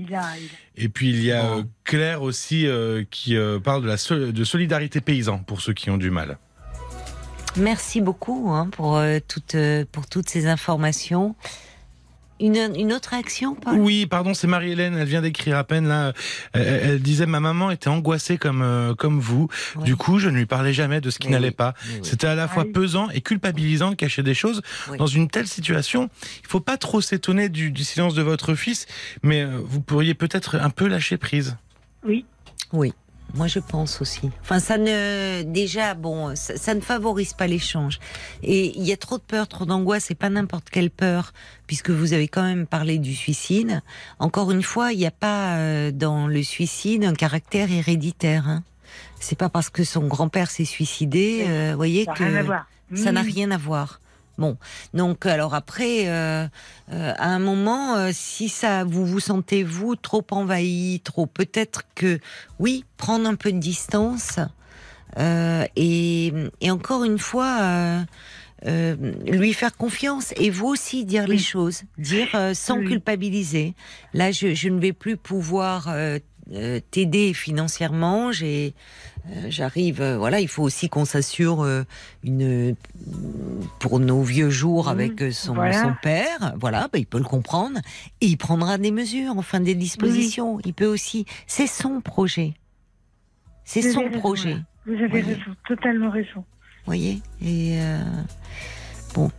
Et 0.78 0.90
puis 0.90 1.10
il 1.10 1.24
y 1.24 1.32
a 1.32 1.46
euh, 1.46 1.64
Claire 1.84 2.22
aussi 2.22 2.68
euh, 2.68 3.04
qui 3.10 3.36
euh, 3.36 3.60
parle 3.60 3.84
de 3.84 3.88
la 3.88 4.32
de 4.32 4.44
solidarité 4.44 5.02
paysan 5.02 5.40
pour 5.40 5.62
ceux 5.62 5.74
qui 5.74 5.90
ont 5.90 5.98
du 5.98 6.10
mal. 6.10 6.38
Merci 7.58 8.00
beaucoup 8.00 8.50
hein, 8.52 8.70
pour, 8.72 9.02
toutes, 9.28 9.58
pour 9.92 10.08
toutes 10.08 10.30
ces 10.30 10.48
informations. 10.48 11.36
Une, 12.42 12.92
autre 12.92 13.14
action 13.14 13.56
Oui, 13.68 14.08
pardon, 14.08 14.34
c'est 14.34 14.48
Marie-Hélène, 14.48 14.98
elle 14.98 15.08
vient 15.08 15.22
d'écrire 15.22 15.58
à 15.58 15.64
peine 15.64 15.88
là. 15.88 16.14
Elle, 16.54 17.00
disait 17.00 17.28
ma 17.28 17.40
maman 17.40 17.70
était 17.70 17.88
angoissée 17.88 18.38
comme 18.38 18.62
euh, 18.62 18.96
comme 18.96 19.20
vous. 19.20 19.48
Du 19.84 19.96
coup, 19.96 20.18
je 20.18 20.30
ne 20.30 20.38
lui 20.38 20.46
parlais 20.48 20.74
jamais 20.74 21.02
de 21.02 21.10
ce 21.10 21.20
qui 21.20 21.30
n'allait 21.30 21.52
pas. 21.52 21.76
C'était 22.02 22.28
à 22.28 22.36
la 22.36 22.48
fois 22.48 22.64
ah 22.68 22.72
pesant 22.74 23.10
et 23.12 23.22
culpabilisant 23.22 23.92
de 23.92 23.96
cacher 23.96 24.24
des 24.24 24.34
choses. 24.34 24.62
Dans 24.98 25.08
une 25.08 25.30
telle 25.30 25.48
situation, 25.48 26.10
il 26.44 26.48
faut 26.48 26.60
pas 26.60 26.78
trop 26.78 27.02
s'étonner 27.02 27.50
du, 27.50 27.72
du, 27.72 27.84
silence 27.84 28.14
de 28.16 28.22
votre 28.22 28.56
fils, 28.56 28.88
mais 29.24 29.44
euh, 29.44 29.60
vous 29.64 29.82
pourriez 29.82 30.14
peut-être 30.14 30.56
un 30.56 30.70
peu 30.70 30.88
lâcher 30.88 31.18
prise. 31.18 31.58
Oui. 32.04 32.26
Oui. 32.74 32.94
Moi, 33.34 33.48
je 33.48 33.60
pense 33.60 34.02
aussi. 34.02 34.30
Enfin, 34.42 34.60
ça 34.60 34.78
ne, 34.78 35.44
déjà, 35.44 35.94
bon, 35.94 36.36
ça, 36.36 36.74
ne 36.74 36.82
favorise 36.82 37.34
pas 37.34 37.48
l'échange. 37.48 38.00
Et 38.44 38.78
il 38.78 38.84
y 38.84 38.92
a 38.92 38.98
trop 38.98 39.18
de 39.18 39.24
peur, 39.24 39.48
trop 39.48 39.66
d'angoisse, 39.66 40.12
et 40.12 40.16
pas 40.16 40.30
n'importe 40.30 40.70
quelle 40.70 40.90
peur, 40.90 41.32
puisque 41.66 41.92
vous 41.92 42.14
avez 42.14 42.28
quand 42.28 42.44
même 42.44 42.68
parlé 42.68 42.98
du 42.98 43.16
suicide. 43.16 43.82
Encore 44.20 44.52
une 44.52 44.64
fois, 44.64 44.92
il 44.92 45.00
n'y 45.00 45.06
a 45.06 45.12
pas 45.12 45.56
euh, 45.56 45.92
dans 45.92 46.28
le 46.28 46.44
suicide 46.44 47.06
un 47.06 47.14
caractère 47.14 47.72
héréditaire. 47.72 48.50
Hein. 48.50 48.64
C'est 49.20 49.38
pas 49.38 49.50
parce 49.50 49.70
que 49.70 49.84
son 49.84 50.08
grand-père 50.08 50.50
s'est 50.50 50.66
suicidé, 50.66 51.46
euh, 51.48 51.74
voyez 51.76 52.06
que 52.06 52.46
ça 52.96 53.12
n'a 53.14 53.22
rien 53.22 53.52
à 53.52 53.58
voir. 53.58 54.01
Bon, 54.42 54.58
donc 54.96 55.28
alors 55.28 55.54
après, 55.54 56.08
euh, 56.08 56.48
euh, 56.92 57.14
à 57.16 57.28
un 57.28 57.38
moment, 57.38 57.96
euh, 57.96 58.10
si 58.12 58.50
ça, 58.50 58.84
vous 58.84 59.06
vous 59.06 59.20
sentez 59.20 59.62
vous 59.62 59.96
trop 59.96 60.26
envahi, 60.32 61.00
trop, 61.04 61.28
peut-être 61.28 61.84
que 61.94 62.20
oui, 62.58 62.84
prendre 62.98 63.30
un 63.30 63.36
peu 63.36 63.52
de 63.52 63.60
distance 63.60 64.40
et, 65.76 66.34
et, 66.62 66.72
encore 66.72 67.04
une 67.04 67.20
fois. 67.20 68.04
lui 68.66 69.54
faire 69.54 69.78
confiance 69.78 70.34
et 70.38 70.50
vous 70.50 70.68
aussi 70.68 71.06
dire 71.06 71.28
les 71.28 71.38
choses, 71.38 71.84
dire 72.00 72.30
sans 72.54 72.80
culpabiliser. 72.80 73.76
Là, 74.16 74.32
je, 74.32 74.56
je, 74.56 74.70
ne 74.70 74.80
vais 74.80 74.94
plus 74.94 75.18
pouvoir 75.18 75.94
t'aider 76.92 77.34
financièrement. 77.34 78.32
J'ai, 78.32 78.74
j'arrive. 79.48 80.04
voilà, 80.18 80.40
il 80.40 80.48
faut 80.48 80.64
aussi 80.64 80.90
qu'on 80.90 81.06
s'assure 81.06 81.66
une 82.24 82.76
pour 83.80 84.00
nos 84.00 84.22
vieux 84.22 84.50
jours 84.50 84.90
avec 84.90 85.20
son, 85.32 85.56
son 85.56 85.96
père, 86.02 86.54
voilà, 86.60 86.90
bah, 86.92 87.00
il 87.00 87.06
peut 87.06 87.18
le 87.18 87.24
comprendre 87.24 87.80
et 88.20 88.26
il 88.26 88.38
prendra 88.38 88.78
des 88.78 88.92
mesures, 88.92 89.34
enfin 89.38 89.60
des 89.60 89.76
dispositions. 89.76 90.60
Il 90.66 90.74
peut 90.74 90.88
aussi, 90.88 91.26
c'est 91.48 91.68
son 91.68 92.02
projet, 92.02 92.54
c'est 93.64 93.92
son 93.92 94.10
projet. 94.10 94.58
Vous 94.86 94.94
avez 94.94 95.22
raison, 95.22 95.56
totalement 95.68 96.10
raison. 96.10 96.36
Vous 96.36 96.86
voyez 96.88 97.22
et 97.46 97.78
bon, 99.14 99.32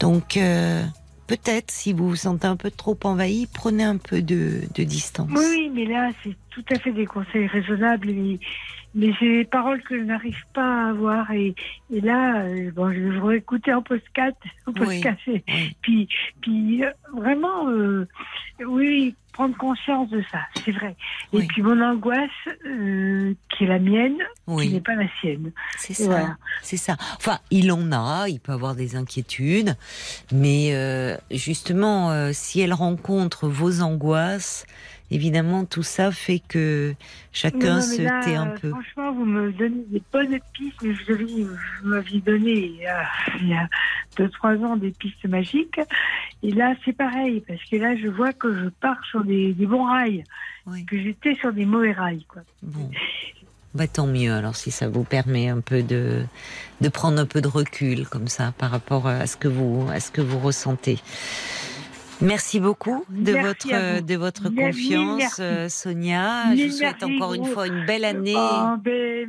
donc 0.00 0.38
peut-être, 1.26 1.70
si 1.70 1.92
vous 1.92 2.08
vous 2.10 2.16
sentez 2.16 2.46
un 2.46 2.56
peu 2.56 2.70
trop 2.70 2.98
envahi, 3.04 3.46
prenez 3.52 3.84
un 3.84 3.96
peu 3.96 4.22
de, 4.22 4.62
distance. 4.76 5.30
Oui, 5.34 5.70
mais 5.74 5.86
là, 5.86 6.10
c'est 6.22 6.36
tout 6.50 6.64
à 6.70 6.78
fait 6.78 6.92
des 6.92 7.06
conseils 7.06 7.46
raisonnables. 7.46 8.08
Mais 8.96 9.12
c'est 9.20 9.28
des 9.28 9.44
paroles 9.44 9.82
que 9.82 9.98
je 9.98 10.04
n'arrive 10.04 10.42
pas 10.54 10.86
à 10.86 10.88
avoir. 10.88 11.30
Et, 11.30 11.54
là, 11.90 12.44
euh, 12.44 12.70
bon, 12.74 12.90
je 12.90 13.28
vais 13.28 13.36
écouter 13.36 13.72
en 13.72 13.78
en 14.66 14.72
podcast. 14.72 15.20
Puis, 15.82 16.08
puis 16.40 16.82
euh, 16.82 16.90
vraiment, 17.14 17.68
euh, 17.68 18.08
oui, 18.66 19.14
prendre 19.34 19.54
conscience 19.58 20.08
de 20.08 20.24
ça, 20.32 20.38
c'est 20.64 20.72
vrai. 20.72 20.96
Et 21.34 21.46
puis 21.46 21.60
mon 21.60 21.78
angoisse, 21.82 22.30
qui 22.64 23.64
est 23.64 23.66
la 23.66 23.78
mienne, 23.78 24.16
qui 24.48 24.72
n'est 24.72 24.80
pas 24.80 24.94
la 24.94 25.08
sienne. 25.20 25.52
C'est 25.76 25.92
ça. 25.92 26.38
C'est 26.62 26.78
ça. 26.78 26.96
Enfin, 27.18 27.38
il 27.50 27.70
en 27.70 27.92
a, 27.92 28.28
il 28.30 28.40
peut 28.40 28.52
avoir 28.52 28.74
des 28.74 28.96
inquiétudes, 28.96 29.76
mais 30.32 31.18
justement, 31.30 32.32
si 32.32 32.62
elle 32.62 32.72
rencontre 32.72 33.46
vos 33.46 33.82
angoisses, 33.82 34.64
évidemment, 35.10 35.64
tout 35.64 35.82
ça 35.82 36.10
fait 36.10 36.40
que 36.40 36.94
chacun 37.32 37.80
se 37.80 38.02
tait 38.24 38.34
un 38.34 38.48
peu. 38.48 38.70
Franchement, 38.70 39.12
vous 39.12 39.24
me 39.24 39.52
donnez 39.52 39.84
des 39.88 40.02
bonnes 40.12 40.38
pistes, 40.52 40.82
mais 40.82 40.92
vous 40.92 41.88
m'aviez 41.88 42.20
donné 42.20 42.52
il 43.40 43.48
y 43.48 43.54
a 43.54 43.68
deux, 44.16 44.28
trois 44.30 44.54
ans 44.56 44.76
des 44.76 44.90
pistes 44.90 45.26
magiques. 45.26 45.80
Et 46.42 46.52
là, 46.52 46.74
c'est 46.84 46.92
pareil, 46.92 47.42
parce 47.46 47.62
que 47.64 47.76
là, 47.76 47.96
je 47.96 48.08
vois 48.08 48.32
que 48.32 48.52
je 48.54 48.68
pars 48.68 49.02
sur 49.10 49.24
des, 49.24 49.52
bons 49.52 49.84
rails, 49.84 50.24
que 50.86 50.98
j'étais 50.98 51.34
sur 51.34 51.52
des 51.52 51.64
mauvais 51.64 51.92
rails. 51.92 52.24
Quoi. 52.28 52.42
Bon. 52.62 52.90
Bah, 53.74 53.86
tant 53.86 54.06
mieux, 54.06 54.32
alors 54.32 54.56
si 54.56 54.70
ça 54.70 54.88
vous 54.88 55.04
permet 55.04 55.48
un 55.48 55.60
peu 55.60 55.82
de, 55.82 56.24
de 56.80 56.88
prendre 56.88 57.18
un 57.18 57.26
peu 57.26 57.42
de 57.42 57.48
recul 57.48 58.08
comme 58.08 58.26
ça 58.26 58.54
par 58.56 58.70
rapport 58.70 59.06
à 59.06 59.26
ce 59.26 59.36
que 59.36 59.48
vous, 59.48 59.86
à 59.92 60.00
ce 60.00 60.10
que 60.10 60.22
vous 60.22 60.38
ressentez. 60.38 60.98
Merci 62.20 62.60
beaucoup 62.60 63.04
de 63.10 63.32
votre 63.32 64.00
de 64.00 64.16
votre 64.16 64.48
confiance, 64.48 65.36
euh, 65.38 65.68
Sonia. 65.68 66.54
Je 66.54 66.64
vous 66.64 66.72
souhaite 66.72 67.02
encore 67.02 67.34
une 67.34 67.44
fois 67.44 67.66
une 67.66 67.84
belle 67.84 68.04
année. 68.04 68.34
Oh, 68.36 68.76
ben, 68.82 69.28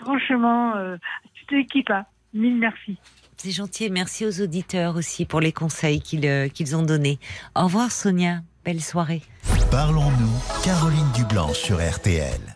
franchement, 0.00 0.76
euh, 0.76 0.96
toute 1.40 1.50
l'équipe, 1.52 1.90
hein. 1.90 2.04
mille 2.34 2.56
merci. 2.56 2.98
C'est 3.36 3.50
gentil 3.50 3.84
et 3.84 3.90
merci 3.90 4.26
aux 4.26 4.40
auditeurs 4.42 4.96
aussi 4.96 5.24
pour 5.24 5.40
les 5.40 5.52
conseils 5.52 6.00
qu'ils 6.00 6.26
euh, 6.26 6.48
qu'ils 6.48 6.76
ont 6.76 6.82
donnés. 6.82 7.18
Au 7.56 7.64
revoir 7.64 7.90
Sonia, 7.90 8.40
belle 8.64 8.80
soirée. 8.80 9.22
Parlons-nous, 9.70 10.62
Caroline 10.64 11.10
Dublanc 11.14 11.52
sur 11.54 11.78
RTL. 11.78 12.49